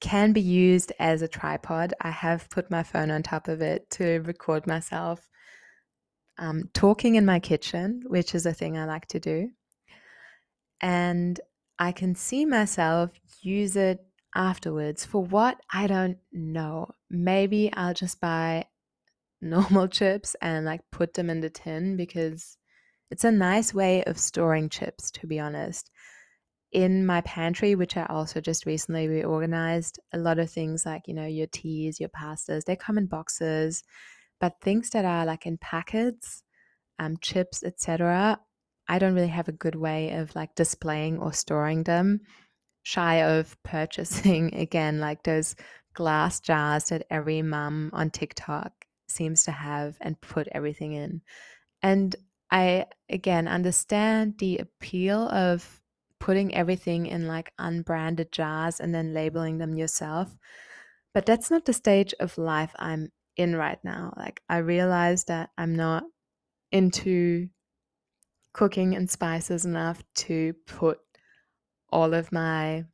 can 0.00 0.32
be 0.32 0.40
used 0.40 0.92
as 0.98 1.22
a 1.22 1.28
tripod. 1.28 1.94
I 2.00 2.10
have 2.10 2.50
put 2.50 2.70
my 2.70 2.82
phone 2.82 3.10
on 3.10 3.22
top 3.22 3.48
of 3.48 3.62
it 3.62 3.88
to 3.90 4.20
record 4.20 4.66
myself 4.66 5.28
um, 6.38 6.68
talking 6.74 7.14
in 7.14 7.24
my 7.24 7.38
kitchen, 7.38 8.02
which 8.08 8.34
is 8.34 8.44
a 8.46 8.52
thing 8.52 8.76
I 8.76 8.84
like 8.84 9.06
to 9.08 9.20
do. 9.20 9.50
And 10.80 11.40
I 11.78 11.92
can 11.92 12.14
see 12.14 12.44
myself 12.44 13.10
use 13.40 13.76
it 13.76 14.04
afterwards. 14.34 15.04
For 15.04 15.22
what? 15.22 15.60
I 15.72 15.86
don't 15.86 16.18
know. 16.32 16.90
Maybe 17.08 17.72
I'll 17.72 17.94
just 17.94 18.20
buy 18.20 18.66
normal 19.40 19.88
chips 19.88 20.36
and 20.42 20.66
like 20.66 20.82
put 20.90 21.14
them 21.14 21.30
in 21.30 21.40
the 21.40 21.50
tin 21.50 21.96
because 21.96 22.58
it's 23.10 23.24
a 23.24 23.30
nice 23.30 23.72
way 23.72 24.02
of 24.04 24.18
storing 24.18 24.68
chips, 24.68 25.10
to 25.12 25.26
be 25.26 25.38
honest. 25.38 25.91
In 26.72 27.04
my 27.04 27.20
pantry, 27.20 27.74
which 27.74 27.96
I 27.96 28.06
also 28.06 28.40
just 28.40 28.64
recently 28.64 29.06
reorganized, 29.06 30.00
a 30.12 30.18
lot 30.18 30.38
of 30.38 30.50
things 30.50 30.86
like, 30.86 31.06
you 31.06 31.14
know, 31.14 31.26
your 31.26 31.46
teas, 31.46 32.00
your 32.00 32.08
pastas, 32.08 32.64
they 32.64 32.76
come 32.76 32.96
in 32.96 33.06
boxes, 33.06 33.84
but 34.40 34.60
things 34.62 34.90
that 34.90 35.04
are 35.04 35.26
like 35.26 35.44
in 35.46 35.58
packets, 35.58 36.42
um, 36.98 37.18
chips, 37.20 37.62
etc., 37.62 38.40
I 38.88 38.98
don't 38.98 39.14
really 39.14 39.28
have 39.28 39.48
a 39.48 39.52
good 39.52 39.74
way 39.76 40.12
of 40.12 40.34
like 40.34 40.54
displaying 40.54 41.18
or 41.18 41.32
storing 41.32 41.84
them 41.84 42.20
shy 42.82 43.22
of 43.22 43.56
purchasing 43.62 44.54
again 44.54 45.00
like 45.00 45.22
those 45.22 45.54
glass 45.94 46.40
jars 46.40 46.86
that 46.86 47.06
every 47.10 47.42
mum 47.42 47.90
on 47.92 48.10
TikTok 48.10 48.72
seems 49.08 49.44
to 49.44 49.50
have 49.50 49.96
and 50.00 50.20
put 50.20 50.48
everything 50.52 50.92
in. 50.92 51.20
And 51.82 52.14
I 52.50 52.86
again 53.08 53.48
understand 53.48 54.38
the 54.38 54.58
appeal 54.58 55.28
of 55.28 55.81
putting 56.22 56.54
everything 56.54 57.06
in 57.06 57.26
like 57.26 57.52
unbranded 57.58 58.30
jars 58.30 58.78
and 58.78 58.94
then 58.94 59.12
labeling 59.12 59.58
them 59.58 59.74
yourself. 59.76 60.36
But 61.12 61.26
that's 61.26 61.50
not 61.50 61.64
the 61.64 61.72
stage 61.72 62.14
of 62.20 62.38
life 62.38 62.72
I'm 62.78 63.10
in 63.36 63.56
right 63.56 63.80
now. 63.82 64.14
Like 64.16 64.40
I 64.48 64.58
realize 64.58 65.24
that 65.24 65.50
I'm 65.58 65.74
not 65.74 66.04
into 66.70 67.48
cooking 68.54 68.94
and 68.94 69.10
spices 69.10 69.64
enough 69.64 70.00
to 70.14 70.54
put 70.64 71.00
all 71.90 72.14
of 72.14 72.30
my 72.30 72.84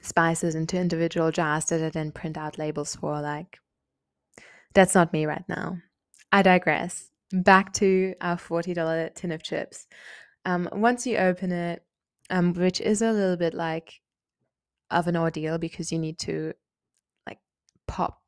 spices 0.00 0.54
into 0.54 0.78
individual 0.78 1.32
jars 1.32 1.64
that 1.64 1.82
I 1.82 1.90
then 1.90 2.12
print 2.12 2.38
out 2.38 2.58
labels 2.58 2.94
for. 2.94 3.20
Like, 3.20 3.58
that's 4.72 4.94
not 4.94 5.12
me 5.12 5.26
right 5.26 5.44
now. 5.48 5.78
I 6.30 6.42
digress. 6.42 7.10
Back 7.32 7.72
to 7.74 8.14
our 8.20 8.36
$40 8.36 9.16
tin 9.16 9.32
of 9.32 9.42
chips. 9.42 9.88
Um, 10.44 10.68
once 10.72 11.08
you 11.08 11.16
open 11.16 11.50
it, 11.50 11.82
um, 12.30 12.52
which 12.54 12.80
is 12.80 13.02
a 13.02 13.12
little 13.12 13.36
bit 13.36 13.54
like 13.54 14.00
of 14.90 15.06
an 15.06 15.16
ordeal 15.16 15.58
because 15.58 15.92
you 15.92 15.98
need 15.98 16.18
to 16.20 16.52
like 17.26 17.38
pop 17.86 18.22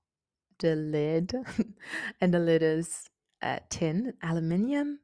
the 0.58 0.76
lid, 0.76 1.34
and 2.20 2.34
the 2.34 2.38
lid 2.38 2.62
is 2.62 3.08
uh, 3.42 3.58
tin, 3.70 4.14
aluminium, 4.22 5.00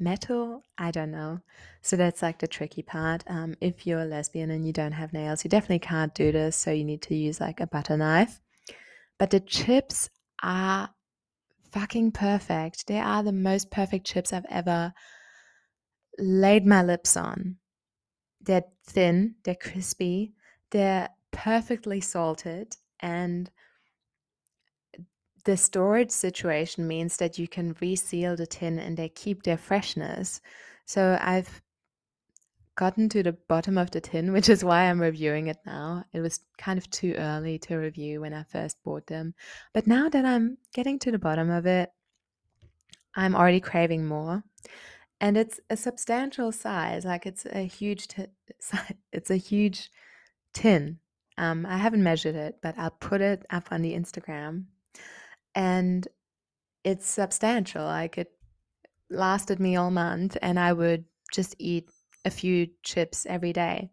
metal 0.00 0.62
i 0.78 0.90
don't 0.90 1.10
know. 1.10 1.40
So 1.82 1.96
that's 1.96 2.22
like 2.22 2.38
the 2.38 2.48
tricky 2.48 2.82
part. 2.82 3.22
Um, 3.26 3.54
if 3.60 3.86
you're 3.86 4.00
a 4.00 4.04
lesbian 4.06 4.50
and 4.50 4.66
you 4.66 4.72
don't 4.72 4.92
have 4.92 5.12
nails 5.12 5.44
you 5.44 5.50
definitely 5.50 5.80
can't 5.80 6.14
do 6.14 6.32
this 6.32 6.56
so 6.56 6.70
you 6.70 6.84
need 6.84 7.02
to 7.02 7.14
use 7.14 7.40
like 7.40 7.60
a 7.60 7.66
butter 7.66 7.96
knife. 7.96 8.40
But 9.18 9.30
the 9.30 9.40
chips 9.40 10.08
are 10.42 10.90
fucking 11.70 12.12
perfect. 12.12 12.86
They 12.86 12.98
are 12.98 13.22
the 13.22 13.32
most 13.32 13.70
perfect 13.70 14.06
chips 14.06 14.32
i've 14.32 14.46
ever 14.48 14.92
laid 16.18 16.66
my 16.66 16.82
lips 16.82 17.16
on 17.16 17.56
they're 18.42 18.64
thin 18.84 19.34
they're 19.44 19.54
crispy 19.54 20.32
they're 20.70 21.08
perfectly 21.32 22.00
salted 22.00 22.76
and 23.00 23.50
the 25.44 25.56
storage 25.56 26.10
situation 26.10 26.86
means 26.86 27.16
that 27.16 27.38
you 27.38 27.48
can 27.48 27.76
reseal 27.80 28.36
the 28.36 28.46
tin 28.46 28.78
and 28.78 28.96
they 28.96 29.08
keep 29.08 29.42
their 29.42 29.56
freshness. 29.56 30.40
So 30.84 31.18
I've 31.20 31.62
gotten 32.76 33.08
to 33.10 33.22
the 33.22 33.32
bottom 33.32 33.78
of 33.78 33.90
the 33.90 34.00
tin, 34.00 34.32
which 34.34 34.48
is 34.48 34.64
why 34.64 34.82
I'm 34.82 35.00
reviewing 35.00 35.48
it 35.48 35.58
now. 35.66 36.04
It 36.12 36.20
was 36.20 36.40
kind 36.58 36.78
of 36.78 36.90
too 36.90 37.14
early 37.16 37.58
to 37.60 37.76
review 37.76 38.20
when 38.20 38.34
I 38.34 38.44
first 38.44 38.82
bought 38.84 39.06
them. 39.06 39.34
But 39.72 39.86
now 39.86 40.08
that 40.08 40.24
I'm 40.24 40.58
getting 40.74 40.98
to 41.00 41.10
the 41.10 41.18
bottom 41.18 41.50
of 41.50 41.66
it, 41.66 41.90
I'm 43.14 43.34
already 43.34 43.60
craving 43.60 44.06
more. 44.06 44.42
And 45.20 45.36
it's 45.36 45.60
a 45.68 45.76
substantial 45.76 46.50
size, 46.50 47.04
like 47.04 47.26
it's 47.26 47.44
a 47.46 47.66
huge 47.66 48.08
t- 48.08 48.26
it's 49.12 49.30
a 49.30 49.36
huge 49.36 49.90
tin. 50.54 50.98
Um, 51.36 51.66
I 51.66 51.76
haven't 51.76 52.02
measured 52.02 52.36
it, 52.36 52.56
but 52.62 52.74
I'll 52.78 52.90
put 52.90 53.20
it 53.20 53.44
up 53.50 53.68
on 53.70 53.82
the 53.82 53.94
Instagram 53.94 54.64
and 55.54 56.06
it's 56.84 57.06
substantial. 57.06 57.84
Like 57.84 58.18
it 58.18 58.32
lasted 59.10 59.60
me 59.60 59.76
all 59.76 59.90
month, 59.90 60.36
and 60.42 60.58
I 60.58 60.72
would 60.72 61.04
just 61.32 61.54
eat 61.58 61.88
a 62.24 62.30
few 62.30 62.68
chips 62.82 63.26
every 63.26 63.52
day, 63.52 63.90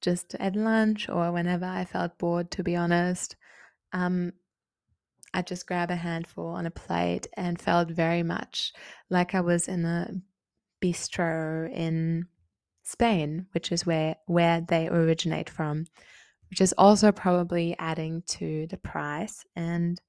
just 0.00 0.34
at 0.36 0.56
lunch 0.56 1.08
or 1.08 1.32
whenever 1.32 1.64
I 1.64 1.84
felt 1.84 2.18
bored. 2.18 2.50
To 2.52 2.62
be 2.62 2.76
honest, 2.76 3.36
um, 3.92 4.32
I'd 5.34 5.46
just 5.46 5.66
grab 5.66 5.90
a 5.90 5.96
handful 5.96 6.48
on 6.48 6.66
a 6.66 6.70
plate 6.70 7.26
and 7.36 7.60
felt 7.60 7.90
very 7.90 8.22
much 8.22 8.72
like 9.10 9.34
I 9.34 9.40
was 9.40 9.68
in 9.68 9.84
a 9.84 10.10
bistro 10.82 11.70
in 11.72 12.28
Spain, 12.82 13.46
which 13.52 13.72
is 13.72 13.86
where 13.86 14.16
where 14.26 14.60
they 14.60 14.88
originate 14.88 15.50
from, 15.50 15.86
which 16.50 16.60
is 16.60 16.74
also 16.78 17.12
probably 17.12 17.76
adding 17.78 18.22
to 18.28 18.66
the 18.68 18.78
price 18.78 19.44
and 19.56 20.00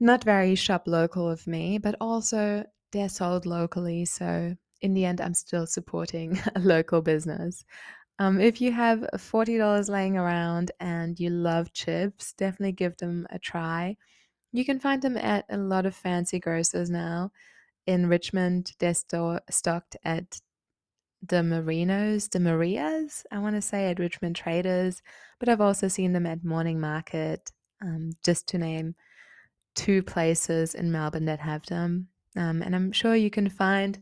not 0.00 0.24
very 0.24 0.54
shop 0.54 0.84
local 0.86 1.28
of 1.28 1.46
me, 1.46 1.78
but 1.78 1.94
also 2.00 2.64
they're 2.92 3.08
sold 3.08 3.46
locally. 3.46 4.04
So 4.04 4.56
in 4.80 4.94
the 4.94 5.04
end, 5.04 5.20
I'm 5.20 5.34
still 5.34 5.66
supporting 5.66 6.38
a 6.54 6.60
local 6.60 7.02
business. 7.02 7.64
Um, 8.18 8.40
if 8.40 8.60
you 8.60 8.72
have 8.72 9.06
$40 9.18 9.88
laying 9.88 10.16
around 10.16 10.72
and 10.80 11.18
you 11.18 11.30
love 11.30 11.72
chips, 11.72 12.34
definitely 12.34 12.72
give 12.72 12.96
them 12.98 13.26
a 13.30 13.38
try. 13.38 13.96
You 14.52 14.64
can 14.64 14.80
find 14.80 15.02
them 15.02 15.16
at 15.16 15.46
a 15.50 15.58
lot 15.58 15.86
of 15.86 15.94
fancy 15.96 16.40
grocers 16.40 16.90
now. 16.90 17.32
In 17.90 18.06
Richmond, 18.06 18.70
they're 18.78 18.94
sto- 18.94 19.40
stocked 19.50 19.96
at 20.04 20.40
the 21.26 21.42
Marinos, 21.42 22.30
the 22.30 22.38
Marias, 22.38 23.26
I 23.32 23.40
want 23.40 23.56
to 23.56 23.60
say 23.62 23.90
at 23.90 23.98
Richmond 23.98 24.36
Traders, 24.36 25.02
but 25.40 25.48
I've 25.48 25.60
also 25.60 25.88
seen 25.88 26.12
them 26.12 26.24
at 26.24 26.44
Morning 26.44 26.78
Market, 26.78 27.50
um, 27.82 28.12
just 28.22 28.46
to 28.50 28.58
name 28.58 28.94
two 29.74 30.04
places 30.04 30.76
in 30.76 30.92
Melbourne 30.92 31.24
that 31.24 31.40
have 31.40 31.66
them. 31.66 32.06
Um, 32.36 32.62
and 32.62 32.76
I'm 32.76 32.92
sure 32.92 33.16
you 33.16 33.28
can 33.28 33.48
find 33.48 34.00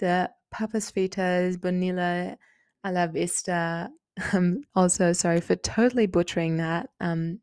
the 0.00 0.30
Papas 0.50 0.90
Fritas, 0.90 1.60
Bonilla, 1.60 2.36
a 2.82 2.90
la 2.90 3.06
Vista. 3.06 3.90
Um, 4.32 4.62
also, 4.74 5.12
sorry 5.12 5.40
for 5.40 5.54
totally 5.54 6.08
butchering 6.08 6.56
that. 6.56 6.90
Um, 6.98 7.38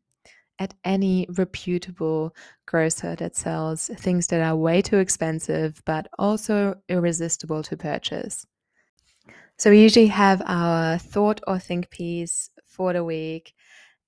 at 0.59 0.73
any 0.83 1.27
reputable 1.29 2.35
grocer 2.65 3.15
that 3.15 3.35
sells 3.35 3.87
things 3.97 4.27
that 4.27 4.41
are 4.41 4.55
way 4.55 4.81
too 4.81 4.97
expensive 4.97 5.81
but 5.85 6.07
also 6.17 6.75
irresistible 6.87 7.61
to 7.63 7.75
purchase. 7.75 8.45
So 9.57 9.69
we 9.69 9.81
usually 9.81 10.07
have 10.07 10.41
our 10.45 10.97
thought 10.97 11.41
or 11.47 11.59
think 11.59 11.89
piece 11.89 12.49
for 12.65 12.93
the 12.93 13.03
week. 13.03 13.53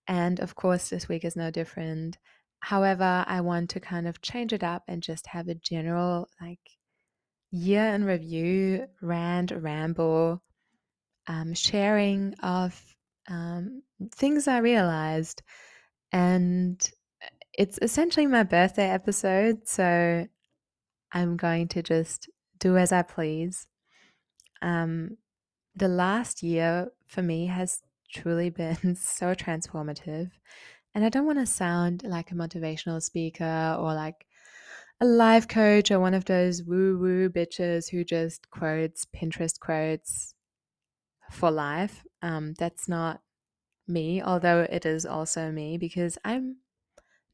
And 0.08 0.40
of 0.40 0.56
course, 0.56 0.90
this 0.90 1.08
week 1.08 1.26
is 1.26 1.36
no 1.36 1.52
different. 1.52 2.18
However, 2.60 3.24
I 3.28 3.42
want 3.42 3.70
to 3.72 3.80
kind 3.80 4.08
of 4.08 4.22
change 4.22 4.52
it 4.52 4.64
up 4.64 4.84
and 4.88 5.02
just 5.04 5.28
have 5.28 5.48
a 5.48 5.56
general, 5.56 6.28
like, 6.42 6.60
year 7.52 7.94
in 7.94 8.04
review, 8.04 8.88
rant, 9.02 9.52
ramble, 9.52 10.42
um, 11.28 11.54
sharing 11.54 12.34
of 12.44 12.80
um, 13.30 13.84
things 14.12 14.48
I 14.48 14.60
realized. 14.60 15.44
And 16.12 16.80
it's 17.58 17.80
essentially 17.82 18.28
my 18.28 18.44
birthday 18.44 18.90
episode. 18.90 19.68
So 19.68 20.28
I'm 21.12 21.38
going 21.38 21.68
to 21.70 21.82
just 21.82 22.30
do 22.60 22.78
as 22.78 22.92
I 22.92 23.02
please. 23.02 23.68
Um, 24.62 25.18
the 25.76 25.88
last 25.88 26.44
year 26.44 26.90
for 27.06 27.22
me 27.22 27.48
has 27.48 27.82
truly 28.12 28.50
been 28.50 28.96
so 29.00 29.34
transformative. 29.34 30.32
And 30.96 31.06
I 31.06 31.10
don't 31.10 31.26
want 31.26 31.40
to 31.40 31.46
sound 31.46 32.04
like 32.04 32.32
a 32.32 32.36
motivational 32.36 33.02
speaker 33.02 33.78
or 33.80 33.94
like 33.94 34.26
a 35.00 35.06
life 35.06 35.48
coach 35.48 35.92
or 35.92 36.00
one 36.00 36.16
of 36.16 36.26
those 36.26 36.64
woo 36.64 36.98
woo 36.98 37.30
bitches 37.30 37.90
who 37.90 38.04
just 38.04 38.50
quotes 38.50 39.06
Pinterest 39.06 39.60
quotes 39.60 40.34
for 41.32 41.52
life. 41.52 42.04
Um, 42.22 42.54
that's 42.58 42.88
not 42.90 43.22
me, 43.88 44.22
although 44.22 44.68
it 44.70 44.86
is 44.86 45.06
also 45.06 45.52
me 45.52 45.78
because 45.78 46.18
I'm 46.24 46.58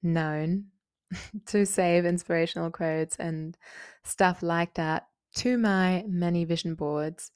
known 0.02 0.66
to 1.48 1.66
save 1.66 2.06
inspirational 2.06 2.72
quotes 2.72 3.16
and 3.18 3.58
stuff 4.04 4.44
like 4.44 4.76
that 4.76 5.08
to 5.36 5.58
my 5.58 6.04
many 6.08 6.46
vision 6.46 6.76
boards. 6.76 7.32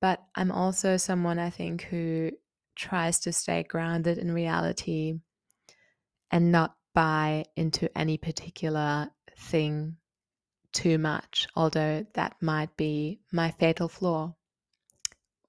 But 0.00 0.22
I'm 0.34 0.52
also 0.52 0.96
someone 0.96 1.38
I 1.38 1.50
think 1.50 1.82
who 1.82 2.30
tries 2.74 3.20
to 3.20 3.32
stay 3.32 3.62
grounded 3.62 4.18
in 4.18 4.32
reality 4.32 5.14
and 6.30 6.52
not 6.52 6.76
buy 6.94 7.44
into 7.56 7.96
any 7.96 8.18
particular 8.18 9.10
thing 9.38 9.96
too 10.72 10.98
much, 10.98 11.46
although 11.56 12.06
that 12.14 12.36
might 12.40 12.76
be 12.76 13.20
my 13.32 13.50
fatal 13.52 13.88
flaw. 13.88 14.34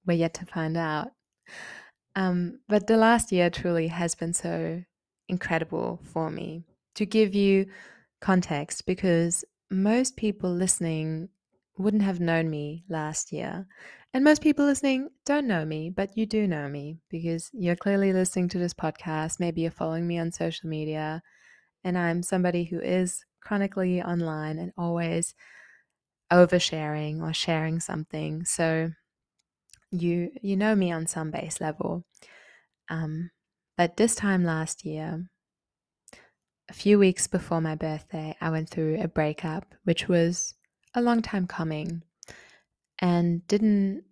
We're 0.06 0.14
yet 0.14 0.34
to 0.34 0.46
find 0.46 0.76
out. 0.76 1.08
Um, 2.18 2.58
but 2.68 2.88
the 2.88 2.96
last 2.96 3.30
year 3.30 3.48
truly 3.48 3.86
has 3.86 4.16
been 4.16 4.34
so 4.34 4.82
incredible 5.28 6.00
for 6.02 6.30
me. 6.30 6.64
To 6.96 7.06
give 7.06 7.32
you 7.32 7.66
context, 8.20 8.86
because 8.86 9.44
most 9.70 10.16
people 10.16 10.50
listening 10.50 11.28
wouldn't 11.76 12.02
have 12.02 12.18
known 12.18 12.50
me 12.50 12.82
last 12.88 13.30
year. 13.30 13.68
And 14.12 14.24
most 14.24 14.42
people 14.42 14.64
listening 14.64 15.10
don't 15.26 15.46
know 15.46 15.64
me, 15.64 15.90
but 15.90 16.18
you 16.18 16.26
do 16.26 16.48
know 16.48 16.68
me 16.68 16.98
because 17.08 17.50
you're 17.52 17.76
clearly 17.76 18.12
listening 18.12 18.48
to 18.48 18.58
this 18.58 18.74
podcast. 18.74 19.38
Maybe 19.38 19.60
you're 19.60 19.70
following 19.70 20.08
me 20.08 20.18
on 20.18 20.32
social 20.32 20.68
media. 20.68 21.22
And 21.84 21.96
I'm 21.96 22.24
somebody 22.24 22.64
who 22.64 22.80
is 22.80 23.24
chronically 23.40 24.02
online 24.02 24.58
and 24.58 24.72
always 24.76 25.36
oversharing 26.32 27.22
or 27.22 27.32
sharing 27.32 27.78
something. 27.78 28.44
So 28.44 28.90
you 29.90 30.30
you 30.42 30.56
know 30.56 30.74
me 30.74 30.92
on 30.92 31.06
some 31.06 31.30
base 31.30 31.60
level. 31.60 32.04
Um, 32.88 33.30
but 33.76 33.96
this 33.96 34.14
time 34.14 34.44
last 34.44 34.84
year, 34.84 35.28
a 36.68 36.72
few 36.72 36.98
weeks 36.98 37.26
before 37.26 37.60
my 37.60 37.74
birthday, 37.74 38.36
I 38.40 38.50
went 38.50 38.68
through 38.68 39.00
a 39.00 39.08
breakup, 39.08 39.74
which 39.84 40.08
was 40.08 40.54
a 40.94 41.02
long 41.02 41.22
time 41.22 41.46
coming 41.46 42.02
and 42.98 43.46
didn't, 43.46 44.04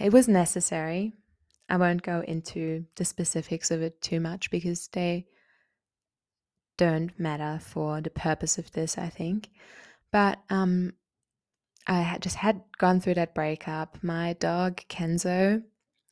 it 0.00 0.12
was 0.12 0.28
necessary. 0.28 1.12
I 1.68 1.76
won't 1.76 2.02
go 2.02 2.20
into 2.20 2.86
the 2.96 3.04
specifics 3.04 3.70
of 3.70 3.82
it 3.82 4.00
too 4.00 4.20
much 4.20 4.50
because 4.50 4.88
they 4.92 5.26
don't 6.76 7.18
matter 7.18 7.58
for 7.62 8.00
the 8.00 8.10
purpose 8.10 8.58
of 8.58 8.70
this, 8.72 8.96
I 8.98 9.08
think. 9.08 9.50
But 10.12 10.38
um, 10.50 10.92
I 11.86 12.00
had 12.00 12.22
just 12.22 12.36
had 12.36 12.62
gone 12.78 13.00
through 13.00 13.14
that 13.14 13.34
breakup. 13.34 13.98
My 14.02 14.34
dog 14.34 14.80
Kenzo 14.88 15.62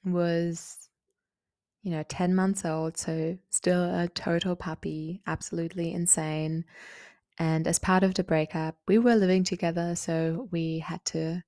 was, 0.04 0.88
you 1.82 1.90
know, 1.90 2.02
10 2.08 2.34
months 2.34 2.64
old, 2.64 2.96
so 2.96 3.38
still 3.50 3.82
a 3.82 4.08
total 4.08 4.54
puppy, 4.54 5.22
absolutely 5.26 5.92
insane. 5.92 6.64
And 7.38 7.66
as 7.66 7.78
part 7.78 8.02
of 8.02 8.14
the 8.14 8.24
breakup, 8.24 8.76
we 8.86 8.98
were 8.98 9.14
living 9.14 9.44
together, 9.44 9.94
so 9.96 10.48
we 10.50 10.80
had 10.80 11.04
to 11.06 11.42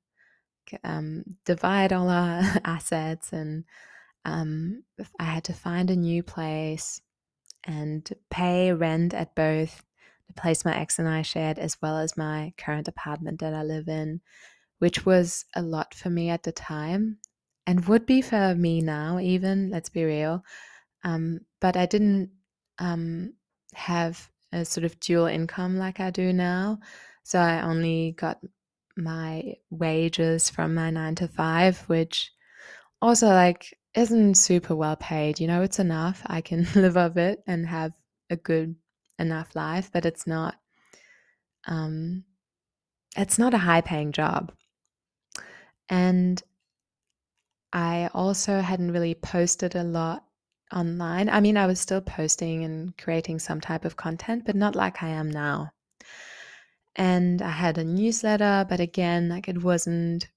um, 0.82 1.24
divide 1.44 1.92
all 1.92 2.08
our 2.08 2.42
assets, 2.64 3.32
and 3.32 3.64
um, 4.24 4.84
I 5.20 5.24
had 5.24 5.44
to 5.44 5.52
find 5.52 5.90
a 5.90 5.96
new 5.96 6.22
place 6.22 7.00
and 7.64 8.10
pay 8.30 8.72
rent 8.72 9.12
at 9.14 9.34
both 9.34 9.82
the 10.26 10.34
place 10.34 10.64
my 10.64 10.76
ex 10.76 10.98
and 10.98 11.08
I 11.08 11.22
shared, 11.22 11.58
as 11.58 11.76
well 11.80 11.98
as 11.98 12.16
my 12.16 12.52
current 12.56 12.88
apartment 12.88 13.40
that 13.40 13.54
I 13.54 13.62
live 13.62 13.88
in, 13.88 14.20
which 14.78 15.06
was 15.06 15.44
a 15.54 15.62
lot 15.62 15.94
for 15.94 16.10
me 16.10 16.30
at 16.30 16.42
the 16.42 16.52
time 16.52 17.18
and 17.66 17.86
would 17.86 18.06
be 18.06 18.20
for 18.20 18.54
me 18.54 18.80
now, 18.80 19.18
even, 19.18 19.70
let's 19.70 19.88
be 19.88 20.04
real. 20.04 20.44
Um, 21.02 21.40
but 21.60 21.76
I 21.76 21.86
didn't 21.86 22.30
um, 22.78 23.34
have 23.74 24.30
a 24.52 24.64
sort 24.64 24.84
of 24.84 25.00
dual 25.00 25.26
income 25.26 25.78
like 25.78 26.00
I 26.00 26.10
do 26.10 26.32
now. 26.32 26.78
So 27.22 27.38
I 27.38 27.62
only 27.62 28.12
got 28.16 28.38
my 28.96 29.54
wages 29.70 30.50
from 30.50 30.74
my 30.74 30.90
nine 30.90 31.14
to 31.16 31.28
five, 31.28 31.78
which 31.88 32.32
also 33.00 33.28
like 33.28 33.74
isn't 33.94 34.34
super 34.34 34.76
well 34.76 34.96
paid. 34.96 35.40
You 35.40 35.46
know, 35.46 35.62
it's 35.62 35.78
enough. 35.78 36.22
I 36.26 36.40
can 36.40 36.66
live 36.74 36.96
off 36.96 37.16
it 37.16 37.42
and 37.46 37.66
have 37.66 37.92
a 38.30 38.36
good 38.36 38.76
enough 39.18 39.54
life, 39.54 39.90
but 39.92 40.06
it's 40.06 40.26
not 40.26 40.56
um 41.66 42.24
it's 43.16 43.38
not 43.38 43.54
a 43.54 43.58
high 43.58 43.80
paying 43.80 44.12
job. 44.12 44.52
And 45.88 46.42
I 47.72 48.08
also 48.14 48.60
hadn't 48.60 48.92
really 48.92 49.14
posted 49.14 49.74
a 49.74 49.84
lot 49.84 50.24
online. 50.72 51.28
I 51.28 51.40
mean, 51.40 51.56
I 51.56 51.66
was 51.66 51.80
still 51.80 52.00
posting 52.00 52.64
and 52.64 52.96
creating 52.96 53.38
some 53.38 53.60
type 53.60 53.84
of 53.84 53.96
content, 53.96 54.44
but 54.46 54.56
not 54.56 54.76
like 54.76 55.02
I 55.02 55.08
am 55.08 55.30
now. 55.30 55.72
And 56.96 57.42
I 57.42 57.50
had 57.50 57.78
a 57.78 57.84
newsletter, 57.84 58.64
but 58.68 58.80
again, 58.80 59.28
like 59.28 59.48
it 59.48 59.62
wasn't 59.62 60.28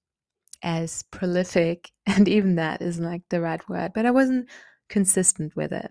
as 0.62 1.04
prolific, 1.04 1.90
and 2.06 2.28
even 2.28 2.56
that 2.56 2.82
isn't 2.82 3.04
like 3.04 3.22
the 3.28 3.40
right 3.40 3.66
word, 3.68 3.92
but 3.94 4.06
I 4.06 4.10
wasn't 4.10 4.48
consistent 4.88 5.54
with 5.54 5.72
it. 5.72 5.90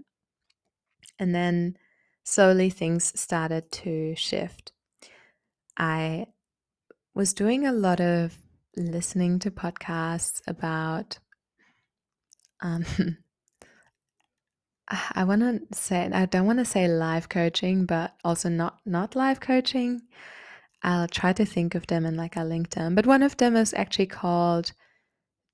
And 1.19 1.33
then 1.33 1.77
slowly 2.27 2.69
things 2.69 3.17
started 3.17 3.71
to 3.71 4.13
shift. 4.15 4.73
I 5.77 6.27
was 7.15 7.33
doing 7.33 7.65
a 7.65 7.71
lot 7.71 8.01
of 8.01 8.37
listening 8.75 9.39
to 9.39 9.49
podcasts 9.49 10.41
about 10.45 11.19
um, 12.61 12.85
I 14.89 15.23
want 15.23 15.41
to 15.41 15.77
say 15.77 16.09
I 16.11 16.25
don't 16.25 16.45
want 16.45 16.59
to 16.59 16.65
say 16.65 16.87
live 16.89 17.29
coaching, 17.29 17.85
but 17.85 18.13
also 18.25 18.49
not 18.49 18.79
not 18.85 19.15
live 19.15 19.39
coaching. 19.39 20.01
I'll 20.83 21.07
try 21.07 21.31
to 21.31 21.45
think 21.45 21.75
of 21.75 21.87
them 21.87 22.05
and 22.05 22.17
like 22.17 22.35
I 22.35 22.43
linked 22.43 22.75
them. 22.75 22.93
But 22.93 23.07
one 23.07 23.23
of 23.23 23.37
them 23.37 23.55
is 23.55 23.73
actually 23.73 24.07
called 24.07 24.73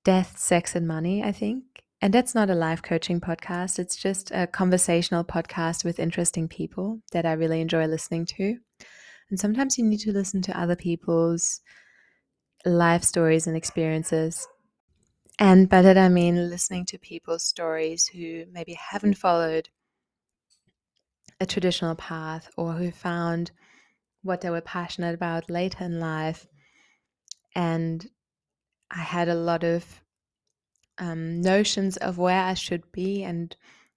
Death, 0.04 0.38
Sex 0.38 0.74
and 0.74 0.88
Money, 0.88 1.22
I 1.22 1.30
think. 1.30 1.83
And 2.04 2.12
that's 2.12 2.34
not 2.34 2.50
a 2.50 2.54
life 2.54 2.82
coaching 2.82 3.18
podcast, 3.18 3.78
it's 3.78 3.96
just 3.96 4.30
a 4.30 4.46
conversational 4.46 5.24
podcast 5.24 5.86
with 5.86 5.98
interesting 5.98 6.48
people 6.48 7.00
that 7.12 7.24
I 7.24 7.32
really 7.32 7.62
enjoy 7.62 7.86
listening 7.86 8.26
to. 8.26 8.58
And 9.30 9.40
sometimes 9.40 9.78
you 9.78 9.86
need 9.86 10.00
to 10.00 10.12
listen 10.12 10.42
to 10.42 10.60
other 10.60 10.76
people's 10.76 11.62
life 12.66 13.04
stories 13.04 13.46
and 13.46 13.56
experiences. 13.56 14.46
And 15.38 15.66
by 15.66 15.80
that 15.80 15.96
I 15.96 16.10
mean 16.10 16.50
listening 16.50 16.84
to 16.88 16.98
people's 16.98 17.42
stories 17.42 18.06
who 18.08 18.44
maybe 18.52 18.74
haven't 18.74 19.16
followed 19.16 19.70
a 21.40 21.46
traditional 21.46 21.94
path 21.94 22.50
or 22.58 22.74
who 22.74 22.90
found 22.90 23.50
what 24.20 24.42
they 24.42 24.50
were 24.50 24.60
passionate 24.60 25.14
about 25.14 25.48
later 25.48 25.84
in 25.84 26.00
life. 26.00 26.46
And 27.56 28.06
I 28.90 28.98
had 28.98 29.30
a 29.30 29.34
lot 29.34 29.64
of 29.64 30.03
um, 30.98 31.40
notions 31.40 31.96
of 31.96 32.18
where 32.18 32.42
I 32.42 32.54
should 32.54 32.90
be 32.92 33.22
and 33.22 33.54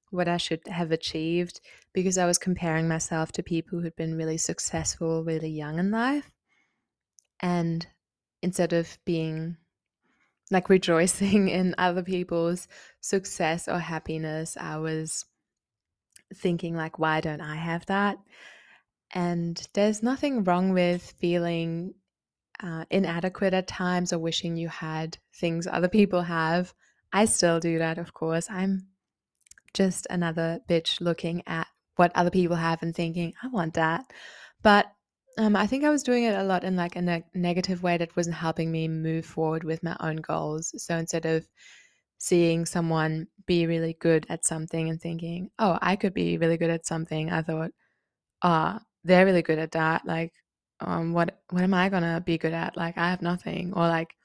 what 0.09 0.27
I 0.27 0.37
should 0.37 0.61
have 0.67 0.91
achieved 0.91 1.59
because 1.93 2.17
I 2.17 2.25
was 2.25 2.37
comparing 2.37 2.87
myself 2.87 3.31
to 3.33 3.43
people 3.43 3.79
who'd 3.79 3.95
been 3.95 4.15
really 4.15 4.37
successful 4.37 5.23
really 5.23 5.49
young 5.49 5.79
in 5.79 5.91
life. 5.91 6.31
And 7.39 7.85
instead 8.41 8.73
of 8.73 8.97
being 9.05 9.57
like 10.49 10.69
rejoicing 10.69 11.47
in 11.49 11.75
other 11.77 12.03
people's 12.03 12.67
success 13.01 13.67
or 13.67 13.79
happiness, 13.79 14.57
I 14.59 14.77
was 14.77 15.25
thinking, 16.33 16.75
like, 16.75 16.99
why 16.99 17.21
don't 17.21 17.41
I 17.41 17.55
have 17.55 17.85
that? 17.87 18.17
And 19.11 19.65
there's 19.73 20.03
nothing 20.03 20.43
wrong 20.43 20.73
with 20.73 21.13
feeling 21.19 21.93
uh, 22.61 22.85
inadequate 22.89 23.53
at 23.53 23.67
times 23.67 24.11
or 24.11 24.19
wishing 24.19 24.57
you 24.57 24.67
had 24.67 25.17
things 25.33 25.67
other 25.67 25.87
people 25.87 26.23
have. 26.23 26.73
I 27.13 27.25
still 27.25 27.59
do 27.59 27.79
that, 27.79 27.97
of 27.97 28.13
course. 28.13 28.49
I'm 28.49 28.87
just 29.73 30.07
another 30.09 30.59
bitch 30.69 31.01
looking 31.01 31.43
at 31.47 31.67
what 31.95 32.11
other 32.15 32.29
people 32.29 32.55
have 32.55 32.81
and 32.81 32.95
thinking, 32.95 33.33
I 33.41 33.47
want 33.47 33.73
that. 33.75 34.05
But 34.63 34.87
um, 35.37 35.55
I 35.55 35.67
think 35.67 35.83
I 35.83 35.89
was 35.89 36.03
doing 36.03 36.23
it 36.23 36.35
a 36.35 36.43
lot 36.43 36.63
in 36.63 36.75
like 36.75 36.95
a 36.95 37.01
ne- 37.01 37.23
negative 37.33 37.83
way 37.83 37.97
that 37.97 38.15
wasn't 38.15 38.35
helping 38.35 38.71
me 38.71 38.87
move 38.87 39.25
forward 39.25 39.63
with 39.63 39.83
my 39.83 39.95
own 39.99 40.17
goals. 40.17 40.73
So 40.83 40.97
instead 40.97 41.25
of 41.25 41.47
seeing 42.17 42.65
someone 42.65 43.27
be 43.45 43.67
really 43.67 43.95
good 43.99 44.25
at 44.29 44.45
something 44.45 44.89
and 44.89 44.99
thinking, 44.99 45.51
oh, 45.59 45.77
I 45.81 45.95
could 45.95 46.13
be 46.13 46.37
really 46.37 46.57
good 46.57 46.71
at 46.71 46.87
something, 46.87 47.31
I 47.31 47.43
thought, 47.43 47.71
ah, 48.41 48.79
oh, 48.79 48.85
they're 49.03 49.25
really 49.25 49.43
good 49.43 49.59
at 49.59 49.71
that. 49.71 50.05
Like, 50.05 50.33
um, 50.79 51.13
what 51.13 51.39
what 51.51 51.63
am 51.63 51.73
I 51.73 51.89
gonna 51.89 52.21
be 52.25 52.37
good 52.37 52.53
at? 52.53 52.75
Like, 52.77 52.97
I 52.97 53.09
have 53.09 53.21
nothing, 53.21 53.73
or 53.73 53.87
like, 53.87 54.15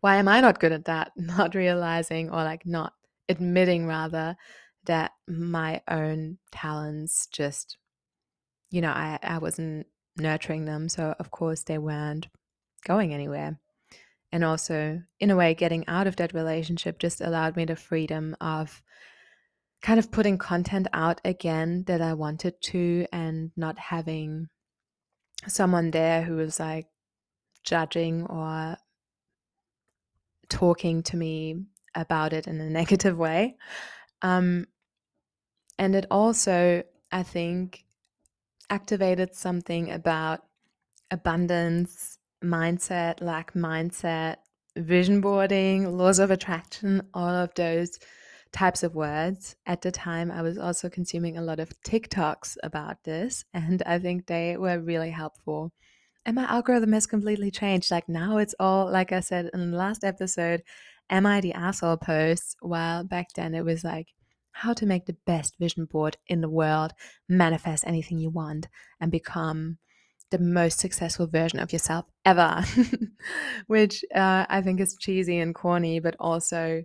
why 0.00 0.16
am 0.16 0.28
I 0.28 0.40
not 0.40 0.60
good 0.60 0.72
at 0.72 0.86
that? 0.86 1.12
Not 1.16 1.54
realizing, 1.54 2.30
or 2.30 2.44
like, 2.44 2.66
not 2.66 2.92
admitting 3.28 3.86
rather 3.86 4.36
that 4.84 5.12
my 5.26 5.80
own 5.88 6.38
talents 6.52 7.26
just, 7.32 7.78
you 8.70 8.80
know, 8.80 8.90
I 8.90 9.18
I 9.22 9.38
wasn't 9.38 9.86
nurturing 10.16 10.66
them, 10.66 10.88
so 10.88 11.14
of 11.18 11.30
course 11.30 11.62
they 11.62 11.78
weren't 11.78 12.28
going 12.86 13.14
anywhere. 13.14 13.58
And 14.30 14.44
also, 14.44 15.00
in 15.20 15.30
a 15.30 15.36
way, 15.36 15.54
getting 15.54 15.86
out 15.86 16.06
of 16.06 16.16
that 16.16 16.34
relationship 16.34 16.98
just 16.98 17.20
allowed 17.20 17.56
me 17.56 17.64
the 17.64 17.76
freedom 17.76 18.36
of 18.40 18.82
kind 19.80 19.98
of 19.98 20.10
putting 20.10 20.38
content 20.38 20.88
out 20.92 21.20
again 21.24 21.84
that 21.86 22.00
I 22.00 22.14
wanted 22.14 22.60
to 22.62 23.06
and 23.12 23.52
not 23.56 23.78
having 23.78 24.48
someone 25.46 25.90
there 25.90 26.22
who 26.22 26.36
was 26.36 26.58
like 26.58 26.86
judging 27.64 28.26
or 28.26 28.76
talking 30.54 31.02
to 31.02 31.16
me 31.16 31.56
about 31.94 32.32
it 32.32 32.46
in 32.46 32.60
a 32.60 32.70
negative 32.80 33.18
way. 33.18 33.56
Um, 34.22 34.66
and 35.78 35.94
it 35.96 36.06
also, 36.10 36.84
I 37.10 37.22
think, 37.24 37.84
activated 38.70 39.34
something 39.34 39.90
about 39.90 40.40
abundance, 41.10 42.18
mindset, 42.42 43.20
lack 43.20 43.54
mindset, 43.54 44.36
vision 44.76 45.20
boarding, 45.20 45.96
laws 45.98 46.20
of 46.20 46.30
attraction, 46.30 47.02
all 47.12 47.34
of 47.34 47.52
those 47.54 47.98
types 48.52 48.84
of 48.84 48.94
words. 48.94 49.56
At 49.66 49.82
the 49.82 49.90
time, 49.90 50.30
I 50.30 50.42
was 50.42 50.56
also 50.56 50.88
consuming 50.88 51.36
a 51.36 51.42
lot 51.42 51.58
of 51.58 51.72
TikToks 51.82 52.56
about 52.62 53.02
this, 53.02 53.44
and 53.52 53.82
I 53.84 53.98
think 53.98 54.26
they 54.26 54.56
were 54.56 54.78
really 54.78 55.10
helpful. 55.10 55.72
And 56.26 56.36
my 56.36 56.44
algorithm 56.44 56.92
has 56.92 57.06
completely 57.06 57.50
changed. 57.50 57.90
Like 57.90 58.08
now, 58.08 58.38
it's 58.38 58.54
all, 58.58 58.90
like 58.90 59.12
I 59.12 59.20
said 59.20 59.50
in 59.52 59.70
the 59.70 59.76
last 59.76 60.04
episode, 60.04 60.62
Am 61.10 61.26
I 61.26 61.40
the 61.40 61.52
asshole 61.52 61.98
posts? 61.98 62.56
While 62.60 63.04
back 63.04 63.28
then 63.34 63.54
it 63.54 63.64
was 63.64 63.84
like, 63.84 64.08
how 64.52 64.72
to 64.72 64.86
make 64.86 65.06
the 65.06 65.16
best 65.26 65.58
vision 65.58 65.84
board 65.84 66.16
in 66.28 66.40
the 66.40 66.48
world, 66.48 66.92
manifest 67.28 67.86
anything 67.86 68.18
you 68.18 68.30
want, 68.30 68.68
and 69.00 69.10
become 69.10 69.78
the 70.30 70.38
most 70.38 70.78
successful 70.78 71.26
version 71.26 71.58
of 71.58 71.72
yourself 71.72 72.06
ever, 72.24 72.64
which 73.66 74.04
uh, 74.14 74.46
I 74.48 74.62
think 74.62 74.80
is 74.80 74.96
cheesy 74.98 75.38
and 75.38 75.54
corny, 75.54 75.98
but 75.98 76.16
also 76.18 76.84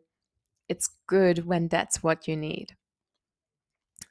it's 0.68 0.90
good 1.08 1.46
when 1.46 1.68
that's 1.68 2.04
what 2.04 2.28
you 2.28 2.36
need. 2.36 2.76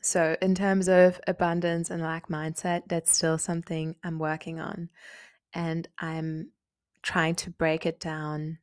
So, 0.01 0.37
in 0.41 0.55
terms 0.55 0.89
of 0.89 1.21
abundance 1.27 1.91
and 1.91 2.03
lack 2.03 2.29
mindset, 2.29 2.83
that's 2.87 3.17
still 3.17 3.39
something 3.39 3.97
I'm 4.05 4.19
working 4.19 4.61
on. 4.61 4.91
And 5.53 5.89
I'm 5.99 6.53
trying 7.03 7.35
to 7.37 7.51
break 7.51 7.87
it 7.87 8.01
down 8.01 8.59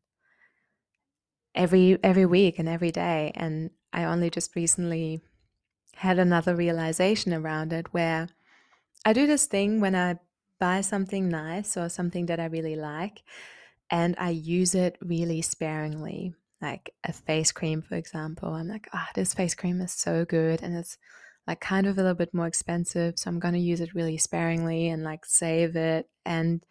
every 1.54 1.98
every 2.04 2.26
week 2.26 2.60
and 2.60 2.68
every 2.68 2.92
day 2.92 3.32
and 3.36 3.70
I 3.94 4.04
only 4.04 4.30
just 4.30 4.56
recently 4.56 5.22
had 5.96 6.20
another 6.20 6.54
realization 6.54 7.34
around 7.34 7.72
it 7.72 7.94
where 7.94 8.28
I 9.06 9.14
do 9.14 9.26
this 9.26 9.46
thing 9.46 9.80
when 9.80 9.96
I 9.96 10.20
buy 10.60 10.82
something 10.82 11.30
nice 11.30 11.78
or 11.78 11.88
something 11.88 12.26
that 12.26 12.42
I 12.42 12.46
really 12.46 12.76
like 12.76 13.24
and 13.90 14.16
I 14.18 14.32
use 14.32 14.76
it 14.76 14.98
really 15.02 15.42
sparingly 15.42 16.34
like 16.62 16.94
a 17.04 17.14
face 17.14 17.52
cream, 17.52 17.82
for 17.82 17.96
example. 17.96 18.54
I'm 18.54 18.68
like, 18.68 18.90
ah, 18.94 19.06
oh, 19.08 19.12
this 19.14 19.34
face 19.34 19.54
cream 19.54 19.80
is 19.82 19.92
so 19.92 20.26
good 20.26 20.64
and 20.64 20.76
it's 20.76 20.98
like 21.48 21.60
kind 21.60 21.86
of 21.86 21.98
a 21.98 22.02
little 22.02 22.16
bit 22.16 22.34
more 22.34 22.48
expensive. 22.48 23.20
So 23.20 23.30
I'm 23.30 23.40
going 23.40 23.54
to 23.54 23.60
use 23.60 23.82
it 23.82 23.94
really 23.94 24.18
sparingly 24.18 24.90
and 24.90 25.04
like 25.04 25.26
save 25.26 25.76
it. 25.76 26.10
And 26.26 26.66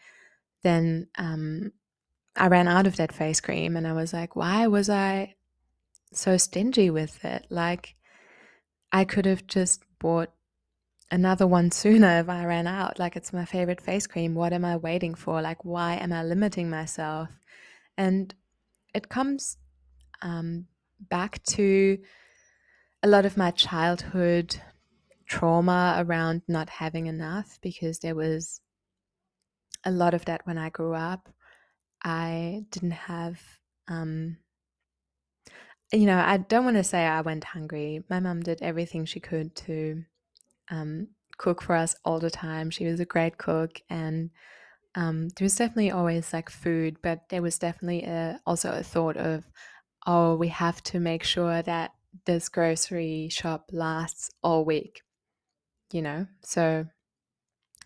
then 0.62 1.08
um, 1.16 1.72
I 2.36 2.48
ran 2.48 2.66
out 2.66 2.86
of 2.86 2.96
that 2.96 3.12
face 3.12 3.40
cream 3.40 3.76
and 3.76 3.86
I 3.86 3.92
was 3.92 4.12
like, 4.12 4.34
why 4.34 4.66
was 4.66 4.90
I 4.90 5.36
so 6.12 6.36
stingy 6.36 6.90
with 6.90 7.24
it? 7.24 7.46
Like, 7.50 7.94
I 8.92 9.04
could 9.04 9.26
have 9.26 9.46
just 9.46 9.82
bought 10.00 10.32
another 11.10 11.46
one 11.46 11.70
sooner 11.82 12.18
if 12.20 12.28
I 12.28 12.44
ran 12.44 12.66
out. 12.66 12.98
Like, 12.98 13.14
it's 13.14 13.32
my 13.32 13.44
favorite 13.44 13.80
face 13.80 14.06
cream. 14.08 14.34
What 14.34 14.52
am 14.52 14.64
I 14.64 14.76
waiting 14.76 15.14
for? 15.14 15.40
Like, 15.40 15.64
why 15.64 15.94
am 15.94 16.12
I 16.12 16.24
limiting 16.24 16.68
myself? 16.68 17.28
And 17.96 18.34
it 18.92 19.08
comes 19.08 19.58
um, 20.22 20.66
back 20.98 21.42
to 21.44 21.98
a 23.04 23.06
lot 23.06 23.26
of 23.26 23.36
my 23.36 23.50
childhood 23.50 24.56
trauma 25.26 25.96
around 25.98 26.40
not 26.48 26.70
having 26.70 27.06
enough 27.06 27.58
because 27.60 27.98
there 27.98 28.14
was 28.14 28.62
a 29.84 29.90
lot 29.90 30.14
of 30.14 30.24
that 30.24 30.40
when 30.46 30.56
I 30.56 30.70
grew 30.70 30.94
up. 30.94 31.28
I 32.02 32.64
didn't 32.70 32.92
have, 32.92 33.38
um, 33.88 34.38
you 35.92 36.06
know, 36.06 36.18
I 36.18 36.38
don't 36.38 36.64
want 36.64 36.78
to 36.78 36.82
say 36.82 37.04
I 37.04 37.20
went 37.20 37.44
hungry. 37.44 38.02
My 38.08 38.20
mom 38.20 38.40
did 38.40 38.62
everything 38.62 39.04
she 39.04 39.20
could 39.20 39.54
to 39.56 40.02
um, 40.70 41.08
cook 41.36 41.60
for 41.60 41.76
us 41.76 41.94
all 42.06 42.20
the 42.20 42.30
time. 42.30 42.70
She 42.70 42.86
was 42.86 43.00
a 43.00 43.04
great 43.04 43.36
cook, 43.36 43.82
and 43.90 44.30
um, 44.94 45.28
there 45.36 45.44
was 45.44 45.56
definitely 45.56 45.90
always 45.90 46.32
like 46.32 46.48
food, 46.48 46.96
but 47.02 47.28
there 47.28 47.42
was 47.42 47.58
definitely 47.58 48.04
a, 48.04 48.40
also 48.46 48.72
a 48.72 48.82
thought 48.82 49.18
of 49.18 49.44
oh, 50.06 50.36
we 50.36 50.48
have 50.48 50.82
to 50.84 51.00
make 51.00 51.22
sure 51.22 51.60
that 51.62 51.92
this 52.26 52.48
grocery 52.48 53.28
shop 53.30 53.70
lasts 53.72 54.30
all 54.42 54.64
week, 54.64 55.02
you 55.92 56.02
know? 56.02 56.26
So 56.42 56.86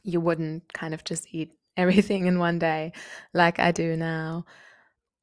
you 0.05 0.21
wouldn't 0.21 0.73
kind 0.73 0.95
of 0.95 1.05
just 1.05 1.27
eat 1.33 1.53
everything 1.77 2.27
in 2.27 2.39
one 2.39 2.59
day 2.59 2.93
like 3.33 3.59
I 3.59 3.73
do 3.73 3.97
now. 3.97 4.45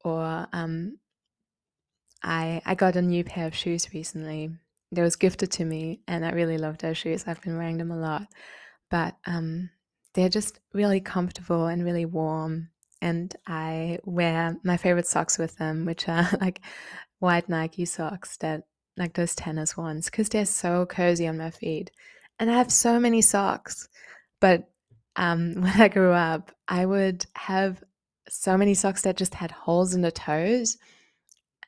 Or 0.04 0.46
um, 0.52 0.98
I 2.22 2.62
I 2.64 2.74
got 2.74 2.96
a 2.96 3.02
new 3.02 3.24
pair 3.24 3.46
of 3.46 3.54
shoes 3.54 3.92
recently. 3.92 4.50
They 4.92 5.02
was 5.02 5.16
gifted 5.16 5.50
to 5.52 5.64
me, 5.64 6.00
and 6.06 6.24
I 6.24 6.30
really 6.30 6.58
love 6.58 6.78
those 6.78 6.96
shoes. 6.96 7.24
I've 7.26 7.42
been 7.42 7.58
wearing 7.58 7.78
them 7.78 7.90
a 7.90 7.96
lot, 7.96 8.28
but 8.88 9.16
um, 9.26 9.70
they're 10.14 10.28
just 10.28 10.60
really 10.72 11.00
comfortable 11.00 11.66
and 11.66 11.84
really 11.84 12.04
warm 12.04 12.68
and 13.02 13.34
I 13.46 13.98
wear 14.04 14.56
my 14.64 14.76
favorite 14.76 15.06
socks 15.06 15.38
with 15.38 15.56
them, 15.56 15.84
which 15.84 16.08
are 16.08 16.28
like 16.40 16.60
white 17.18 17.48
Nike 17.48 17.84
socks 17.84 18.36
that 18.38 18.62
like 18.96 19.14
those 19.14 19.34
tennis 19.34 19.76
ones 19.76 20.06
because 20.06 20.28
they're 20.28 20.46
so 20.46 20.86
cozy 20.86 21.26
on 21.26 21.38
my 21.38 21.50
feet. 21.50 21.90
And 22.38 22.50
I 22.50 22.54
have 22.54 22.72
so 22.72 22.98
many 22.98 23.22
socks. 23.22 23.88
But 24.40 24.68
um, 25.16 25.54
when 25.60 25.80
I 25.80 25.88
grew 25.88 26.12
up, 26.12 26.52
I 26.68 26.86
would 26.86 27.26
have 27.34 27.82
so 28.28 28.56
many 28.56 28.74
socks 28.74 29.02
that 29.02 29.16
just 29.16 29.34
had 29.34 29.50
holes 29.50 29.94
in 29.94 30.02
the 30.02 30.10
toes. 30.10 30.78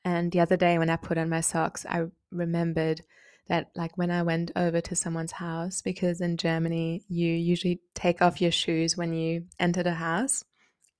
And 0.05 0.33
the 0.33 0.41
other 0.41 0.57
day 0.57 0.79
when 0.79 0.91
I 0.91 0.97
put 0.97 1.19
on 1.19 1.29
my 1.29 1.41
socks, 1.41 1.85
I 1.88 2.07
remembered 2.31 3.03
that 3.49 3.71
like 3.75 3.97
when 3.97 4.11
I 4.11 4.23
went 4.23 4.51
over 4.57 4.81
to 4.81 4.97
someone's 4.97 5.33
house, 5.33 5.83
because 5.83 6.21
in 6.21 6.37
Germany 6.37 7.05
you 7.09 7.33
usually 7.33 7.81
take 7.95 8.21
off 8.21 8.41
your 8.41 8.51
shoes 8.51 8.97
when 8.97 9.12
you 9.12 9.45
enter 9.59 9.83
the 9.83 9.95
house. 9.95 10.45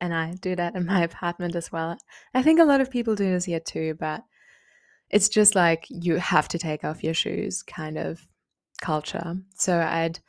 And 0.01 0.15
I 0.15 0.35
do 0.35 0.57
that 0.57 0.75
in 0.77 0.87
my 0.87 1.03
apartment 1.05 1.55
as 1.55 1.73
well. 1.73 1.99
I 2.35 2.43
think 2.43 2.61
a 2.61 2.65
lot 2.65 2.81
of 2.81 2.91
people 2.91 3.15
do 3.15 3.31
this 3.31 3.45
here 3.45 3.61
too, 3.61 3.97
but 3.99 4.23
it's 5.11 5.29
just 5.29 5.55
like 5.55 5.87
you 5.89 6.17
have 6.17 6.49
to 6.49 6.59
take 6.59 6.85
off 6.85 7.05
your 7.05 7.15
shoes 7.15 7.63
kind 7.63 7.99
of 7.99 8.27
culture. 8.81 9.37
So 9.55 9.79
I'd 9.79 10.21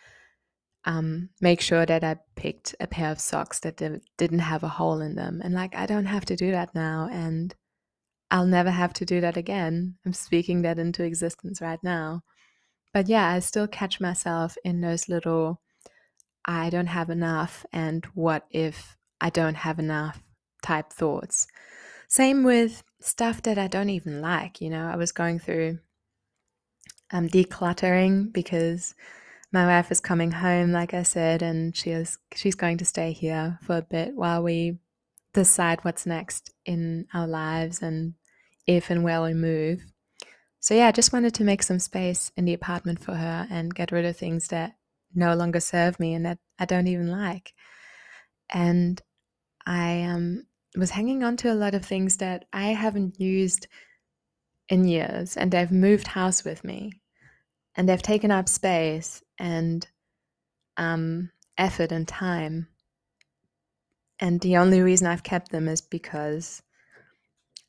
um, 0.86 1.30
make 1.42 1.62
sure 1.62 1.86
that 1.86 2.04
I 2.04 2.18
picked 2.36 2.76
a 2.80 2.88
pair 2.88 3.12
of 3.12 3.20
socks 3.20 3.60
that 3.60 3.78
didn't 3.78 4.40
have 4.40 4.64
a 4.64 4.70
hole 4.70 5.02
in 5.02 5.16
them. 5.16 5.42
And 5.44 5.54
like, 5.54 5.76
I 5.76 5.86
don't 5.86 6.06
have 6.06 6.26
to 6.26 6.36
do 6.36 6.52
that 6.52 6.74
now. 6.74 7.10
And 7.12 7.54
I'll 8.32 8.46
never 8.46 8.72
have 8.72 8.94
to 8.94 9.06
do 9.06 9.22
that 9.22 9.38
again. 9.38 9.96
I'm 10.06 10.14
speaking 10.14 10.62
that 10.62 10.80
into 10.80 11.04
existence 11.04 11.62
right 11.62 11.80
now. 11.84 12.22
But 12.94 13.08
yeah, 13.08 13.28
I 13.28 13.40
still 13.40 13.68
catch 13.68 14.00
myself 14.00 14.58
in 14.64 14.82
those 14.82 15.10
little, 15.10 15.62
I 16.46 16.70
don't 16.70 16.88
have 16.88 17.10
enough, 17.10 17.66
and 17.72 18.06
what 18.14 18.46
if 18.50 18.98
I 19.22 19.30
don't 19.30 19.56
have 19.56 19.78
enough 19.78 20.24
type 20.64 20.92
thoughts. 20.92 21.48
Same 22.08 22.44
with 22.44 22.84
stuff 23.02 23.42
that 23.44 23.58
I 23.58 23.68
don't 23.68 23.90
even 23.90 24.22
like. 24.22 24.62
You 24.62 24.70
know, 24.70 24.88
I 24.88 24.96
was 24.96 25.12
going 25.12 25.40
through 25.40 25.80
um, 27.12 27.28
decluttering 27.28 28.32
because 28.32 28.96
my 29.52 29.66
wife 29.66 29.92
is 29.92 30.00
coming 30.00 30.32
home, 30.32 30.72
like 30.72 30.94
I 30.94 31.04
said, 31.04 31.42
and 31.42 31.76
she 31.76 31.92
is 31.92 32.18
she's 32.36 32.56
going 32.56 32.78
to 32.78 32.86
stay 32.86 33.12
here 33.12 33.60
for 33.64 33.78
a 33.78 33.82
bit 33.82 34.16
while 34.16 34.44
we 34.44 34.78
decide 35.34 35.80
what's 35.84 36.06
next 36.06 36.52
in 36.66 37.08
our 37.14 37.28
lives 37.28 37.82
and 37.82 38.14
if 38.68 38.90
and 38.90 39.04
where 39.04 39.22
we 39.22 39.34
move. 39.34 39.84
So 40.60 40.74
yeah, 40.76 40.88
I 40.88 40.92
just 40.92 41.14
wanted 41.14 41.34
to 41.36 41.44
make 41.44 41.64
some 41.64 41.80
space 41.80 42.32
in 42.36 42.46
the 42.46 42.54
apartment 42.54 43.00
for 43.00 43.16
her 43.16 43.48
and 43.50 43.74
get 43.74 43.92
rid 43.92 44.06
of 44.06 44.18
things 44.18 44.50
that 44.50 44.74
no 45.16 45.34
longer 45.36 45.60
serve 45.60 46.00
me 46.00 46.14
and 46.14 46.26
that 46.26 46.38
I 46.60 46.66
don't 46.66 46.88
even 46.88 47.10
like. 47.10 47.54
And 48.50 49.02
I 49.66 50.04
um, 50.04 50.46
was 50.76 50.92
hanging 50.92 51.24
on 51.24 51.38
to 51.38 51.52
a 51.52 51.56
lot 51.56 51.74
of 51.74 51.86
things 51.86 52.18
that 52.18 52.46
I 52.54 52.70
haven't 52.70 53.20
used 53.20 53.68
in 54.68 54.86
years, 54.86 55.36
and 55.36 55.52
they've 55.52 55.72
moved 55.72 56.08
house 56.08 56.44
with 56.44 56.64
me, 56.64 57.02
and 57.76 57.90
they've 57.90 58.02
taken 58.02 58.32
up 58.32 58.48
space 58.48 59.24
and 59.40 59.88
um, 60.78 61.32
effort 61.58 61.92
and 61.92 62.08
time. 62.08 62.68
And 64.20 64.42
the 64.42 64.58
only 64.58 64.82
reason 64.82 65.08
I've 65.08 65.24
kept 65.24 65.52
them 65.52 65.68
is 65.68 65.82
because 65.82 66.62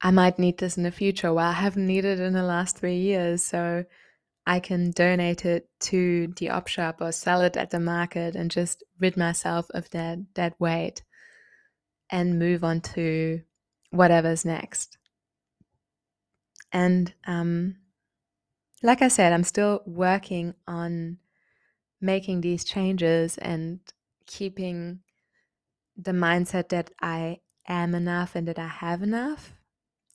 I 0.03 0.11
might 0.11 0.39
need 0.39 0.59
this 0.59 0.77
in 0.77 0.83
the 0.83 0.91
future. 0.91 1.33
Well, 1.33 1.49
I 1.49 1.53
haven't 1.53 1.87
needed 1.87 2.21
it 2.21 2.25
in 2.25 2.33
the 2.33 2.43
last 2.43 2.77
three 2.77 2.99
years, 2.99 3.45
so 3.45 3.85
I 4.47 4.61
can 4.61 4.91
donate 4.91 5.45
it 5.45 5.69
to 5.81 6.33
the 6.37 6.51
op 6.51 6.67
shop 6.67 7.01
or 7.01 7.13
sell 7.13 7.41
it 7.43 7.57
at 7.57 7.71
the 7.71 7.81
market 7.81 8.35
and 8.35 8.51
just 8.51 8.83
rid 8.99 9.17
myself 9.17 9.71
of 9.71 9.89
that 9.91 10.19
that 10.35 10.59
weight 10.59 11.03
and 12.11 12.39
move 12.39 12.65
on 12.65 12.81
to 12.81 13.43
whatever's 13.91 14.45
next. 14.45 14.99
And 16.73 17.13
um, 17.27 17.77
like 18.83 19.03
I 19.03 19.09
said, 19.09 19.33
I'm 19.33 19.45
still 19.45 19.83
working 19.87 20.55
on 20.67 21.19
making 22.01 22.41
these 22.41 22.65
changes 22.65 23.37
and 23.39 23.81
keeping 24.27 25.01
the 25.97 26.13
mindset 26.13 26.69
that 26.71 26.91
I 27.01 27.41
am 27.69 27.95
enough 27.95 28.35
and 28.35 28.49
that 28.49 28.59
I 28.59 28.69
have 28.69 29.03
enough 29.03 29.53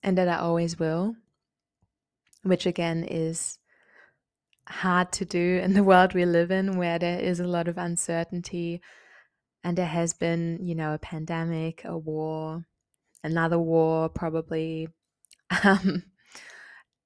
and 0.02 0.18
that 0.18 0.28
I 0.28 0.36
always 0.36 0.78
will, 0.78 1.14
which 2.42 2.66
again 2.66 3.04
is 3.04 3.58
hard 4.68 5.12
to 5.12 5.24
do 5.24 5.60
in 5.62 5.74
the 5.74 5.84
world 5.84 6.12
we 6.12 6.24
live 6.24 6.50
in 6.50 6.76
where 6.76 6.98
there 6.98 7.20
is 7.20 7.38
a 7.38 7.46
lot 7.46 7.68
of 7.68 7.78
uncertainty 7.78 8.80
and 9.66 9.76
there 9.76 9.84
has 9.84 10.12
been, 10.12 10.60
you 10.62 10.76
know, 10.76 10.94
a 10.94 10.98
pandemic, 10.98 11.84
a 11.84 11.98
war, 11.98 12.64
another 13.24 13.58
war, 13.58 14.08
probably, 14.08 14.88
um, 15.64 16.04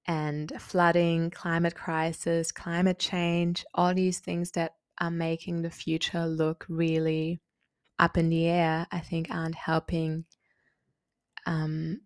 and 0.06 0.52
flooding, 0.58 1.30
climate 1.30 1.74
crisis, 1.74 2.52
climate 2.52 2.98
change, 2.98 3.64
all 3.72 3.94
these 3.94 4.18
things 4.18 4.50
that 4.50 4.74
are 5.00 5.10
making 5.10 5.62
the 5.62 5.70
future 5.70 6.26
look 6.26 6.66
really 6.68 7.40
up 7.98 8.18
in 8.18 8.28
the 8.28 8.46
air, 8.46 8.86
I 8.92 9.00
think 9.00 9.30
aren't 9.30 9.54
helping 9.54 10.26
um, 11.46 12.02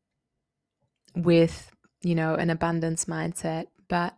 with 1.17 1.69
you 2.01 2.15
know 2.15 2.37
an 2.37 2.51
abundance 2.51 3.07
mindset. 3.07 3.67
But 3.89 4.15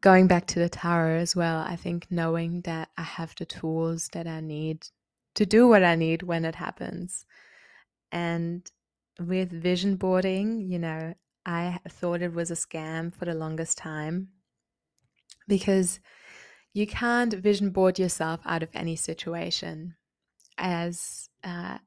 going 0.00 0.26
back 0.26 0.46
to 0.46 0.58
the 0.58 0.68
tarot 0.68 1.18
as 1.18 1.34
well 1.34 1.58
i 1.66 1.76
think 1.76 2.06
knowing 2.10 2.60
that 2.62 2.88
i 2.96 3.02
have 3.02 3.34
the 3.36 3.44
tools 3.44 4.08
that 4.12 4.26
i 4.26 4.40
need 4.40 4.86
to 5.34 5.46
do 5.46 5.66
what 5.68 5.84
i 5.84 5.94
need 5.94 6.22
when 6.22 6.44
it 6.44 6.56
happens. 6.56 7.24
And 8.10 8.68
with 9.20 9.50
vision 9.50 9.96
boarding 9.96 10.60
you 10.60 10.78
know 10.78 11.14
i 11.44 11.78
thought 11.88 12.22
it 12.22 12.32
was 12.32 12.50
a 12.50 12.54
scam 12.54 13.12
for 13.12 13.24
the 13.24 13.34
longest 13.34 13.76
time 13.78 14.28
because 15.46 16.00
you 16.72 16.86
can't 16.86 17.34
vision 17.34 17.70
board 17.70 17.98
yourself 17.98 18.40
out 18.44 18.62
of 18.62 18.68
any 18.74 18.94
situation. 18.94 19.96
As 20.56 21.28
uh, 21.42 21.78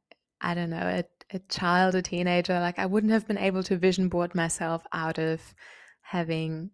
i 0.41 0.53
don't 0.53 0.69
know 0.69 0.87
it 0.87 1.21
a 1.33 1.39
child, 1.49 1.95
a 1.95 2.01
teenager, 2.01 2.59
like 2.59 2.79
I 2.79 2.85
wouldn't 2.85 3.13
have 3.13 3.27
been 3.27 3.37
able 3.37 3.63
to 3.63 3.77
vision 3.77 4.09
board 4.09 4.35
myself 4.35 4.85
out 4.91 5.17
of 5.17 5.53
having 6.01 6.71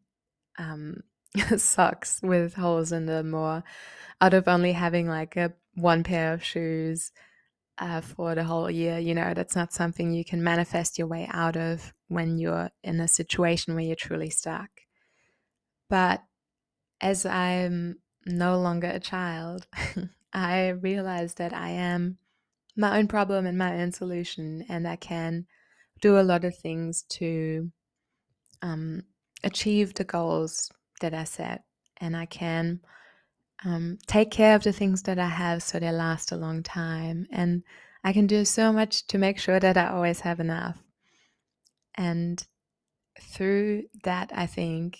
um, 0.58 1.04
socks 1.58 2.20
with 2.24 2.54
holes 2.56 2.92
in 2.92 3.06
them 3.06 3.34
or 3.34 3.64
out 4.22 4.34
of 4.34 4.48
only 4.48 4.74
having 4.74 5.08
like 5.08 5.36
a 5.36 5.54
one 5.76 6.04
pair 6.04 6.34
of 6.34 6.44
shoes 6.44 7.12
uh, 7.78 8.02
for 8.02 8.36
the 8.36 8.44
whole 8.44 8.70
year. 8.70 8.98
You 8.98 9.16
know, 9.16 9.34
that's 9.34 9.56
not 9.56 9.74
something 9.74 10.14
you 10.14 10.26
can 10.26 10.44
manifest 10.44 10.98
your 10.98 11.08
way 11.08 11.28
out 11.32 11.56
of 11.56 11.94
when 12.08 12.38
you're 12.38 12.72
in 12.84 13.00
a 13.00 13.08
situation 13.08 13.76
where 13.76 13.84
you're 13.84 13.96
truly 13.96 14.30
stuck. 14.30 14.70
But 15.90 16.24
as 17.00 17.26
I'm 17.26 18.00
no 18.26 18.60
longer 18.60 18.88
a 18.88 19.00
child, 19.00 19.68
I 20.34 20.70
realize 20.70 21.36
that 21.36 21.54
I 21.54 21.70
am 21.70 22.18
my 22.76 22.98
own 22.98 23.08
problem 23.08 23.46
and 23.46 23.58
my 23.58 23.82
own 23.82 23.92
solution, 23.92 24.64
and 24.70 24.88
I 24.88 24.98
can 24.98 25.48
do 26.02 26.20
a 26.20 26.22
lot 26.22 26.46
of 26.46 26.56
things 26.56 27.04
to 27.10 27.72
um, 28.62 29.04
achieve 29.44 29.96
the 29.96 30.04
goals 30.04 30.70
that 31.02 31.14
I 31.14 31.24
set, 31.24 31.64
and 31.98 32.16
I 32.16 32.26
can 32.26 32.82
um, 33.66 33.98
take 34.08 34.32
care 34.32 34.56
of 34.56 34.64
the 34.64 34.72
things 34.72 35.04
that 35.04 35.20
I 35.20 35.28
have 35.30 35.64
so 35.64 35.80
they 35.80 35.92
last 35.92 36.32
a 36.32 36.38
long 36.38 36.64
time, 36.64 37.28
and 37.32 37.64
I 38.04 38.14
can 38.14 38.28
do 38.28 38.46
so 38.46 38.72
much 38.72 39.08
to 39.08 39.18
make 39.18 39.40
sure 39.40 39.60
that 39.60 39.78
I 39.78 39.90
always 39.90 40.22
have 40.22 40.40
enough. 40.40 40.78
And 41.96 42.46
through 43.20 43.84
that, 44.04 44.32
I 44.34 44.46
think 44.46 45.00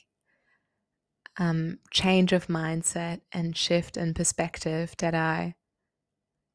um, 1.38 1.80
change 1.92 2.34
of 2.34 2.48
mindset 2.48 3.22
and 3.32 3.56
shift 3.56 3.98
in 3.98 4.14
perspective 4.14 4.96
that 4.98 5.14
I 5.14 5.56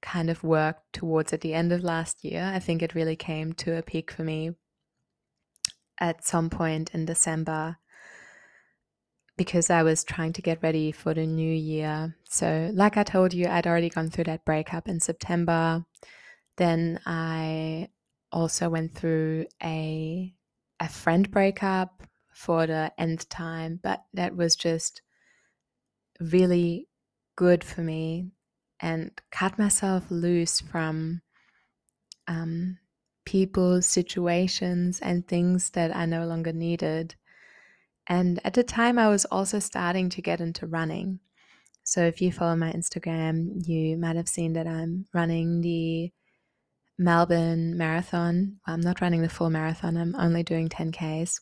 kind 0.02 0.28
of 0.28 0.42
worked 0.42 0.92
towards 0.92 1.32
at 1.32 1.40
the 1.40 1.54
end 1.54 1.72
of 1.72 1.84
last 1.84 2.24
year. 2.24 2.50
I 2.52 2.58
think 2.58 2.82
it 2.82 2.94
really 2.94 3.16
came 3.16 3.52
to 3.54 3.76
a 3.78 3.82
peak 3.82 4.10
for 4.10 4.24
me 4.24 4.50
at 5.98 6.24
some 6.24 6.50
point 6.50 6.90
in 6.92 7.04
December 7.04 7.78
because 9.44 9.70
I 9.70 9.82
was 9.82 10.04
trying 10.04 10.32
to 10.34 10.42
get 10.42 10.62
ready 10.62 10.92
for 10.92 11.14
the 11.14 11.26
new 11.26 11.52
year. 11.52 12.16
So, 12.28 12.70
like 12.74 12.96
I 12.96 13.02
told 13.02 13.34
you, 13.34 13.48
I'd 13.48 13.66
already 13.66 13.88
gone 13.88 14.08
through 14.08 14.24
that 14.24 14.44
breakup 14.44 14.88
in 14.88 15.00
September. 15.00 15.84
Then 16.56 17.00
I 17.06 17.88
also 18.30 18.68
went 18.68 18.94
through 18.94 19.46
a 19.62 20.32
a 20.78 20.88
friend 20.88 21.28
breakup 21.28 22.04
for 22.32 22.68
the 22.68 22.92
end 22.98 23.28
time, 23.30 23.80
but 23.82 24.04
that 24.14 24.36
was 24.36 24.54
just 24.54 25.02
really 26.20 26.86
good 27.34 27.64
for 27.64 27.80
me 27.80 28.30
and 28.78 29.10
cut 29.32 29.58
myself 29.58 30.04
loose 30.08 30.60
from 30.60 31.20
um, 32.28 32.78
people, 33.24 33.82
situations, 33.82 35.00
and 35.00 35.26
things 35.26 35.70
that 35.70 35.94
I 35.94 36.06
no 36.06 36.26
longer 36.26 36.52
needed. 36.52 37.16
And 38.12 38.40
at 38.44 38.52
the 38.52 38.62
time, 38.62 38.98
I 38.98 39.08
was 39.08 39.24
also 39.24 39.58
starting 39.58 40.10
to 40.10 40.20
get 40.20 40.42
into 40.42 40.66
running. 40.66 41.20
So 41.82 42.02
if 42.02 42.20
you 42.20 42.30
follow 42.30 42.54
my 42.54 42.70
Instagram, 42.70 43.66
you 43.66 43.96
might 43.96 44.16
have 44.16 44.28
seen 44.28 44.52
that 44.52 44.66
I'm 44.66 45.06
running 45.14 45.62
the 45.62 46.12
Melbourne 46.98 47.78
Marathon. 47.78 48.58
Well, 48.66 48.74
I'm 48.74 48.82
not 48.82 49.00
running 49.00 49.22
the 49.22 49.30
full 49.30 49.48
marathon, 49.48 49.96
I'm 49.96 50.14
only 50.14 50.42
doing 50.42 50.68
10Ks. 50.68 51.40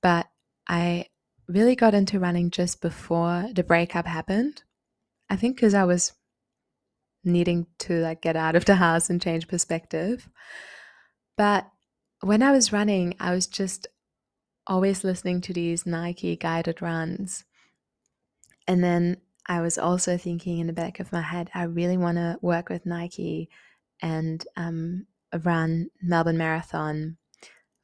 But 0.00 0.26
I 0.66 1.04
really 1.46 1.76
got 1.76 1.92
into 1.92 2.18
running 2.18 2.50
just 2.50 2.80
before 2.80 3.50
the 3.54 3.62
breakup 3.62 4.06
happened. 4.06 4.62
I 5.28 5.36
think 5.36 5.56
because 5.56 5.74
I 5.74 5.84
was 5.84 6.14
needing 7.24 7.66
to 7.80 8.00
like 8.00 8.22
get 8.22 8.36
out 8.36 8.56
of 8.56 8.64
the 8.64 8.76
house 8.76 9.10
and 9.10 9.20
change 9.20 9.48
perspective. 9.48 10.30
But 11.36 11.68
when 12.22 12.42
I 12.42 12.52
was 12.52 12.72
running, 12.72 13.16
I 13.20 13.34
was 13.34 13.46
just 13.46 13.86
always 14.70 15.02
listening 15.02 15.40
to 15.42 15.52
these 15.52 15.84
Nike 15.84 16.36
guided 16.36 16.80
runs. 16.80 17.44
And 18.68 18.82
then 18.84 19.16
I 19.46 19.60
was 19.60 19.76
also 19.76 20.16
thinking 20.16 20.60
in 20.60 20.68
the 20.68 20.72
back 20.72 21.00
of 21.00 21.12
my 21.12 21.22
head, 21.22 21.50
I 21.52 21.64
really 21.64 21.96
want 21.96 22.18
to 22.18 22.38
work 22.40 22.68
with 22.68 22.86
Nike 22.86 23.50
and 24.00 24.46
um, 24.56 25.06
run 25.42 25.90
Melbourne 26.00 26.38
Marathon 26.38 27.16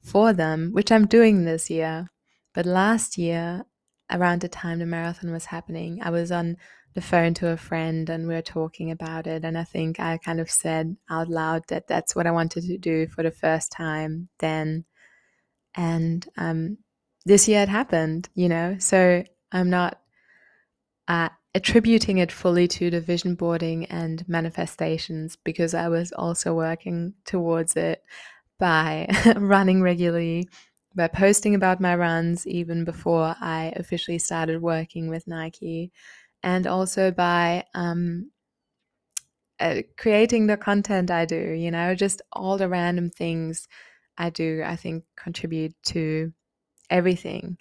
for 0.00 0.32
them, 0.32 0.70
which 0.72 0.92
I'm 0.92 1.06
doing 1.06 1.44
this 1.44 1.68
year. 1.68 2.08
But 2.54 2.66
last 2.66 3.18
year, 3.18 3.64
around 4.10 4.40
the 4.40 4.48
time 4.48 4.78
the 4.78 4.86
marathon 4.86 5.32
was 5.32 5.46
happening, 5.46 6.00
I 6.00 6.10
was 6.10 6.30
on 6.30 6.56
the 6.94 7.00
phone 7.00 7.34
to 7.34 7.48
a 7.48 7.56
friend 7.56 8.08
and 8.08 8.28
we 8.28 8.34
were 8.34 8.42
talking 8.42 8.92
about 8.92 9.26
it. 9.26 9.44
And 9.44 9.58
I 9.58 9.64
think 9.64 9.98
I 9.98 10.18
kind 10.18 10.40
of 10.40 10.48
said 10.48 10.96
out 11.10 11.28
loud 11.28 11.64
that 11.66 11.88
that's 11.88 12.14
what 12.14 12.28
I 12.28 12.30
wanted 12.30 12.62
to 12.62 12.78
do 12.78 13.08
for 13.08 13.24
the 13.24 13.32
first 13.32 13.72
time 13.72 14.28
then. 14.38 14.84
And 15.76 16.26
um, 16.36 16.78
this 17.24 17.48
year 17.48 17.62
it 17.62 17.68
happened, 17.68 18.28
you 18.34 18.48
know? 18.48 18.76
So 18.78 19.24
I'm 19.52 19.70
not 19.70 20.00
uh, 21.08 21.28
attributing 21.54 22.18
it 22.18 22.32
fully 22.32 22.68
to 22.68 22.90
the 22.90 23.00
vision 23.00 23.34
boarding 23.34 23.86
and 23.86 24.28
manifestations 24.28 25.36
because 25.36 25.74
I 25.74 25.88
was 25.88 26.12
also 26.12 26.54
working 26.54 27.14
towards 27.24 27.76
it 27.76 28.02
by 28.58 29.08
running 29.36 29.82
regularly, 29.82 30.48
by 30.94 31.08
posting 31.08 31.54
about 31.54 31.80
my 31.80 31.94
runs 31.94 32.46
even 32.46 32.84
before 32.84 33.36
I 33.40 33.72
officially 33.76 34.18
started 34.18 34.62
working 34.62 35.08
with 35.08 35.26
Nike, 35.26 35.92
and 36.42 36.66
also 36.66 37.10
by 37.10 37.64
um, 37.74 38.30
uh, 39.60 39.82
creating 39.96 40.46
the 40.46 40.56
content 40.56 41.10
I 41.10 41.24
do, 41.24 41.36
you 41.36 41.70
know, 41.70 41.94
just 41.94 42.22
all 42.32 42.58
the 42.58 42.68
random 42.68 43.10
things 43.10 43.68
I 44.18 44.30
do, 44.30 44.62
I 44.64 44.76
think 44.76 45.04
contribute 45.16 45.74
to 45.86 46.32
everything. 46.90 47.58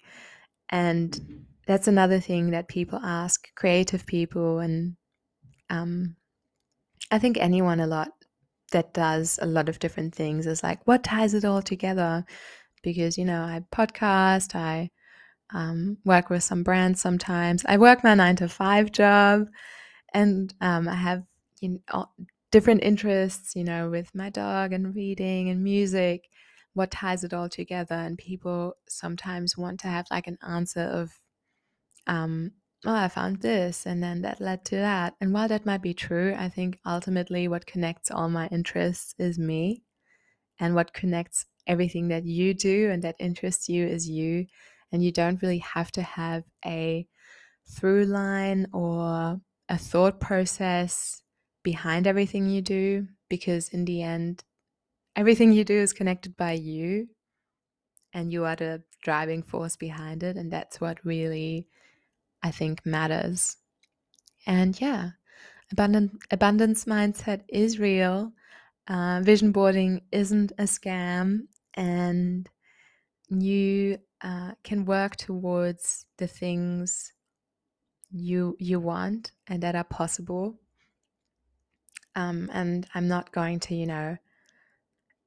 And 0.70 1.44
that's 1.66 1.88
another 1.88 2.20
thing 2.20 2.50
that 2.50 2.68
people 2.68 2.98
ask 3.02 3.48
creative 3.54 4.06
people 4.06 4.60
and 4.60 4.96
um, 5.68 6.16
I 7.10 7.18
think 7.18 7.38
anyone 7.38 7.80
a 7.80 7.86
lot 7.86 8.08
that 8.72 8.92
does 8.92 9.38
a 9.40 9.46
lot 9.46 9.68
of 9.68 9.78
different 9.78 10.14
things 10.14 10.46
is 10.46 10.62
like, 10.62 10.80
what 10.86 11.04
ties 11.04 11.34
it 11.34 11.44
all 11.44 11.62
together? 11.62 12.24
Because, 12.82 13.16
you 13.16 13.24
know, 13.24 13.42
I 13.42 13.62
podcast, 13.72 14.54
I 14.54 14.90
um, 15.54 15.98
work 16.04 16.30
with 16.30 16.42
some 16.42 16.62
brands 16.62 17.00
sometimes, 17.00 17.64
I 17.66 17.78
work 17.78 18.02
my 18.02 18.14
nine 18.14 18.36
to 18.36 18.48
five 18.48 18.90
job, 18.92 19.46
and 20.12 20.52
um, 20.60 20.88
I 20.88 20.94
have 20.94 21.22
you 21.60 21.80
know, 21.92 22.06
different 22.50 22.82
interests, 22.82 23.54
you 23.54 23.64
know, 23.64 23.90
with 23.90 24.14
my 24.14 24.30
dog 24.30 24.72
and 24.72 24.94
reading 24.94 25.48
and 25.48 25.62
music. 25.62 26.28
What 26.76 26.90
ties 26.90 27.24
it 27.24 27.32
all 27.32 27.48
together? 27.48 27.94
And 27.94 28.18
people 28.18 28.74
sometimes 28.86 29.56
want 29.56 29.80
to 29.80 29.88
have 29.88 30.06
like 30.10 30.26
an 30.26 30.36
answer 30.46 30.82
of, 30.82 31.18
um, 32.06 32.52
oh, 32.84 32.94
I 32.94 33.08
found 33.08 33.40
this 33.40 33.86
and 33.86 34.02
then 34.02 34.20
that 34.22 34.42
led 34.42 34.66
to 34.66 34.76
that. 34.76 35.14
And 35.18 35.32
while 35.32 35.48
that 35.48 35.64
might 35.64 35.80
be 35.80 35.94
true, 35.94 36.34
I 36.38 36.50
think 36.50 36.78
ultimately 36.84 37.48
what 37.48 37.64
connects 37.64 38.10
all 38.10 38.28
my 38.28 38.48
interests 38.48 39.14
is 39.18 39.38
me. 39.38 39.84
And 40.60 40.74
what 40.74 40.92
connects 40.92 41.46
everything 41.66 42.08
that 42.08 42.26
you 42.26 42.52
do 42.52 42.90
and 42.90 43.02
that 43.04 43.16
interests 43.18 43.70
you 43.70 43.86
is 43.86 44.06
you. 44.06 44.44
And 44.92 45.02
you 45.02 45.12
don't 45.12 45.40
really 45.40 45.58
have 45.58 45.90
to 45.92 46.02
have 46.02 46.44
a 46.64 47.06
through 47.70 48.04
line 48.04 48.66
or 48.74 49.40
a 49.70 49.78
thought 49.78 50.20
process 50.20 51.22
behind 51.62 52.06
everything 52.06 52.50
you 52.50 52.60
do 52.60 53.08
because 53.30 53.70
in 53.70 53.86
the 53.86 54.02
end, 54.02 54.44
everything 55.16 55.52
you 55.52 55.64
do 55.64 55.74
is 55.74 55.92
connected 55.92 56.36
by 56.36 56.52
you 56.52 57.08
and 58.12 58.32
you 58.32 58.44
are 58.44 58.56
the 58.56 58.82
driving 59.02 59.42
force 59.42 59.76
behind 59.76 60.22
it. 60.22 60.36
And 60.36 60.52
that's 60.52 60.80
what 60.80 61.04
really 61.04 61.66
I 62.42 62.50
think 62.50 62.84
matters. 62.86 63.56
And 64.46 64.80
yeah, 64.80 65.10
abundant, 65.72 66.12
abundance 66.30 66.84
mindset 66.84 67.42
is 67.48 67.78
real. 67.78 68.32
Uh, 68.88 69.20
vision 69.22 69.50
boarding 69.50 70.02
isn't 70.12 70.52
a 70.58 70.62
scam, 70.62 71.40
and 71.74 72.48
you 73.28 73.98
uh, 74.22 74.52
can 74.62 74.84
work 74.84 75.16
towards 75.16 76.06
the 76.18 76.28
things 76.28 77.12
you 78.12 78.56
you 78.60 78.78
want 78.78 79.32
and 79.48 79.60
that 79.64 79.74
are 79.74 79.84
possible. 79.84 80.60
Um, 82.14 82.48
and 82.52 82.86
I'm 82.94 83.08
not 83.08 83.32
going 83.32 83.58
to, 83.60 83.74
you 83.74 83.86
know, 83.86 84.16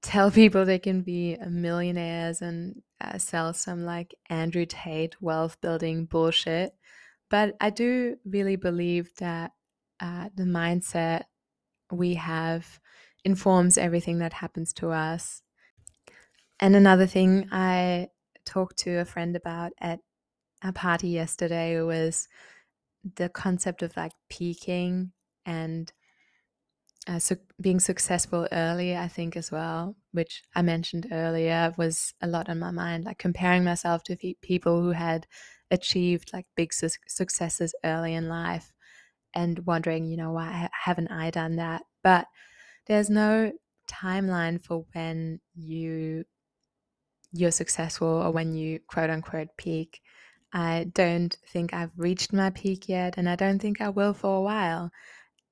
tell 0.01 0.31
people 0.31 0.65
they 0.65 0.79
can 0.79 1.01
be 1.01 1.37
millionaires 1.49 2.41
and 2.41 2.81
uh, 3.01 3.17
sell 3.17 3.53
some 3.53 3.85
like 3.85 4.15
Andrew 4.29 4.65
Tate 4.65 5.21
wealth 5.21 5.59
building 5.61 6.05
bullshit. 6.05 6.73
But 7.29 7.55
I 7.61 7.69
do 7.69 8.17
really 8.25 8.55
believe 8.55 9.13
that 9.17 9.51
uh, 9.99 10.29
the 10.35 10.43
mindset 10.43 11.23
we 11.91 12.15
have 12.15 12.79
informs 13.23 13.77
everything 13.77 14.19
that 14.19 14.33
happens 14.33 14.73
to 14.73 14.89
us. 14.89 15.41
And 16.59 16.75
another 16.75 17.05
thing 17.07 17.47
I 17.51 18.07
talked 18.45 18.77
to 18.79 18.99
a 18.99 19.05
friend 19.05 19.35
about 19.35 19.71
at 19.79 19.99
a 20.61 20.73
party 20.73 21.09
yesterday 21.09 21.81
was 21.81 22.27
the 23.15 23.29
concept 23.29 23.81
of 23.81 23.95
like 23.95 24.11
peaking 24.29 25.11
and 25.45 25.91
uh, 27.07 27.19
su- 27.19 27.37
being 27.59 27.79
successful 27.79 28.47
early, 28.51 28.95
I 28.95 29.07
think, 29.07 29.35
as 29.37 29.51
well, 29.51 29.95
which 30.11 30.43
I 30.55 30.61
mentioned 30.61 31.07
earlier, 31.11 31.73
was 31.77 32.13
a 32.21 32.27
lot 32.27 32.49
on 32.49 32.59
my 32.59 32.71
mind. 32.71 33.05
Like 33.05 33.17
comparing 33.17 33.63
myself 33.63 34.03
to 34.03 34.17
people 34.41 34.81
who 34.81 34.91
had 34.91 35.27
achieved 35.71 36.31
like 36.33 36.45
big 36.55 36.73
su- 36.73 36.89
successes 37.07 37.73
early 37.83 38.13
in 38.13 38.27
life 38.27 38.73
and 39.33 39.59
wondering, 39.65 40.05
you 40.07 40.17
know, 40.17 40.31
why 40.31 40.69
haven't 40.83 41.09
I 41.11 41.29
done 41.31 41.55
that? 41.57 41.83
But 42.03 42.27
there's 42.87 43.09
no 43.09 43.51
timeline 43.87 44.63
for 44.63 44.85
when 44.93 45.39
you 45.55 46.25
you're 47.31 47.51
successful 47.51 48.07
or 48.07 48.31
when 48.31 48.53
you 48.53 48.79
quote 48.87 49.09
unquote 49.09 49.49
peak. 49.57 50.01
I 50.51 50.87
don't 50.93 51.35
think 51.47 51.73
I've 51.73 51.91
reached 51.95 52.33
my 52.33 52.49
peak 52.49 52.89
yet, 52.89 53.15
and 53.17 53.29
I 53.29 53.35
don't 53.35 53.59
think 53.59 53.81
I 53.81 53.89
will 53.89 54.13
for 54.13 54.37
a 54.37 54.41
while. 54.41 54.89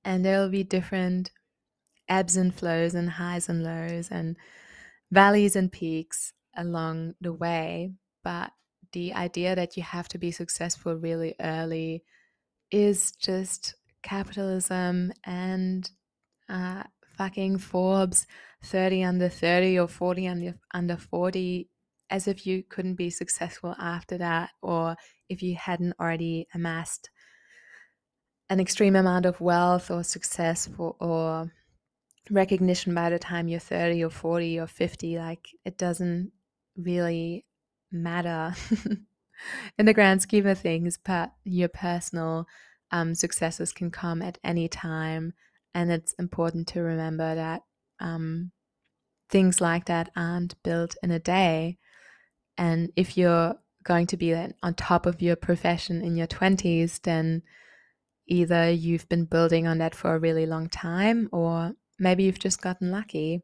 And 0.03 0.25
there 0.25 0.39
will 0.39 0.49
be 0.49 0.63
different 0.63 1.31
ebbs 2.09 2.37
and 2.37 2.53
flows, 2.53 2.95
and 2.95 3.09
highs 3.09 3.49
and 3.49 3.63
lows, 3.63 4.09
and 4.11 4.37
valleys 5.11 5.55
and 5.55 5.71
peaks 5.71 6.33
along 6.55 7.15
the 7.21 7.33
way. 7.33 7.91
But 8.23 8.51
the 8.91 9.13
idea 9.13 9.55
that 9.55 9.77
you 9.77 9.83
have 9.83 10.07
to 10.09 10.17
be 10.17 10.31
successful 10.31 10.95
really 10.95 11.35
early 11.39 12.03
is 12.71 13.11
just 13.13 13.75
capitalism 14.03 15.11
and 15.25 15.89
uh, 16.49 16.83
fucking 17.17 17.57
Forbes 17.57 18.25
30 18.63 19.03
under 19.03 19.29
30 19.29 19.79
or 19.79 19.87
40 19.87 20.27
under, 20.27 20.55
under 20.73 20.97
40 20.97 21.69
as 22.09 22.27
if 22.27 22.45
you 22.47 22.63
couldn't 22.63 22.95
be 22.95 23.09
successful 23.09 23.75
after 23.79 24.17
that 24.17 24.51
or 24.61 24.95
if 25.29 25.43
you 25.43 25.55
hadn't 25.55 25.93
already 25.99 26.47
amassed 26.53 27.09
an 28.49 28.59
extreme 28.59 28.95
amount 28.95 29.25
of 29.25 29.41
wealth 29.41 29.91
or 29.91 30.03
success 30.03 30.67
for, 30.67 30.95
or 30.99 31.51
recognition 32.29 32.93
by 32.93 33.09
the 33.09 33.19
time 33.19 33.47
you're 33.47 33.59
30 33.59 34.03
or 34.03 34.09
40 34.09 34.59
or 34.59 34.67
50 34.67 35.17
like 35.17 35.49
it 35.65 35.77
doesn't 35.77 36.31
really 36.75 37.45
matter 37.91 38.55
in 39.77 39.85
the 39.85 39.93
grand 39.93 40.21
scheme 40.21 40.47
of 40.47 40.59
things, 40.59 40.97
but 41.03 41.31
your 41.43 41.69
personal 41.69 42.47
um, 42.91 43.15
successes 43.15 43.71
can 43.71 43.91
come 43.91 44.21
at 44.21 44.37
any 44.43 44.67
time. 44.67 45.33
And 45.73 45.91
it's 45.91 46.13
important 46.13 46.67
to 46.69 46.81
remember 46.81 47.35
that 47.35 47.61
um, 47.99 48.51
things 49.29 49.61
like 49.61 49.85
that 49.85 50.09
aren't 50.15 50.61
built 50.63 50.95
in 51.03 51.11
a 51.11 51.19
day. 51.19 51.77
And 52.57 52.91
if 52.95 53.17
you're 53.17 53.55
going 53.83 54.07
to 54.07 54.17
be 54.17 54.33
on 54.33 54.73
top 54.75 55.05
of 55.05 55.21
your 55.21 55.35
profession 55.35 56.01
in 56.01 56.15
your 56.15 56.27
20s, 56.27 57.01
then 57.03 57.43
either 58.27 58.69
you've 58.69 59.07
been 59.07 59.25
building 59.25 59.67
on 59.67 59.77
that 59.77 59.95
for 59.95 60.15
a 60.15 60.19
really 60.19 60.45
long 60.45 60.67
time 60.67 61.29
or 61.31 61.73
maybe 61.99 62.23
you've 62.23 62.39
just 62.39 62.61
gotten 62.61 62.91
lucky. 62.91 63.43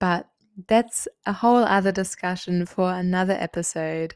But 0.00 0.28
that's 0.68 1.08
a 1.26 1.32
whole 1.32 1.64
other 1.64 1.92
discussion 1.92 2.66
for 2.66 2.92
another 2.92 3.36
episode. 3.38 4.14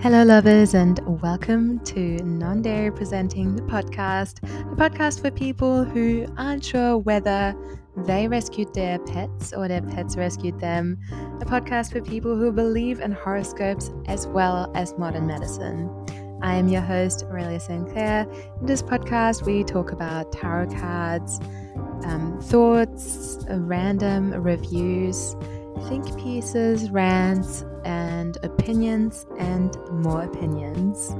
Hello, 0.00 0.22
lovers, 0.22 0.74
and 0.74 1.00
welcome 1.20 1.80
to 1.80 2.22
Non 2.22 2.62
Dairy 2.62 2.92
Presenting 2.92 3.56
the 3.56 3.62
podcast, 3.62 4.40
the 4.40 4.76
podcast 4.76 5.20
for 5.20 5.32
people 5.32 5.82
who 5.82 6.26
aren't 6.36 6.64
sure 6.64 6.96
whether 6.96 7.56
they 7.96 8.28
rescued 8.28 8.74
their 8.74 8.98
pets 8.98 9.52
or 9.52 9.68
their 9.68 9.82
pets 9.82 10.16
rescued 10.16 10.60
them, 10.60 10.98
a 11.40 11.44
podcast 11.44 11.92
for 11.92 12.00
people 12.00 12.36
who 12.36 12.52
believe 12.52 13.00
in 13.00 13.12
horoscopes 13.12 13.90
as 14.06 14.26
well 14.26 14.70
as 14.74 14.96
modern 14.98 15.26
medicine. 15.26 15.90
I 16.42 16.56
am 16.56 16.68
your 16.68 16.82
host, 16.82 17.24
Aurelia 17.24 17.58
Sinclair. 17.58 18.26
In 18.60 18.66
this 18.66 18.82
podcast, 18.82 19.46
we 19.46 19.64
talk 19.64 19.92
about 19.92 20.32
tarot 20.32 20.68
cards, 20.78 21.40
um, 22.04 22.38
thoughts, 22.42 23.38
random 23.48 24.32
reviews, 24.32 25.34
think 25.88 26.04
pieces, 26.18 26.90
rants, 26.90 27.64
and 27.84 28.36
opinions, 28.42 29.26
and 29.38 29.76
more 29.90 30.22
opinions. 30.22 31.14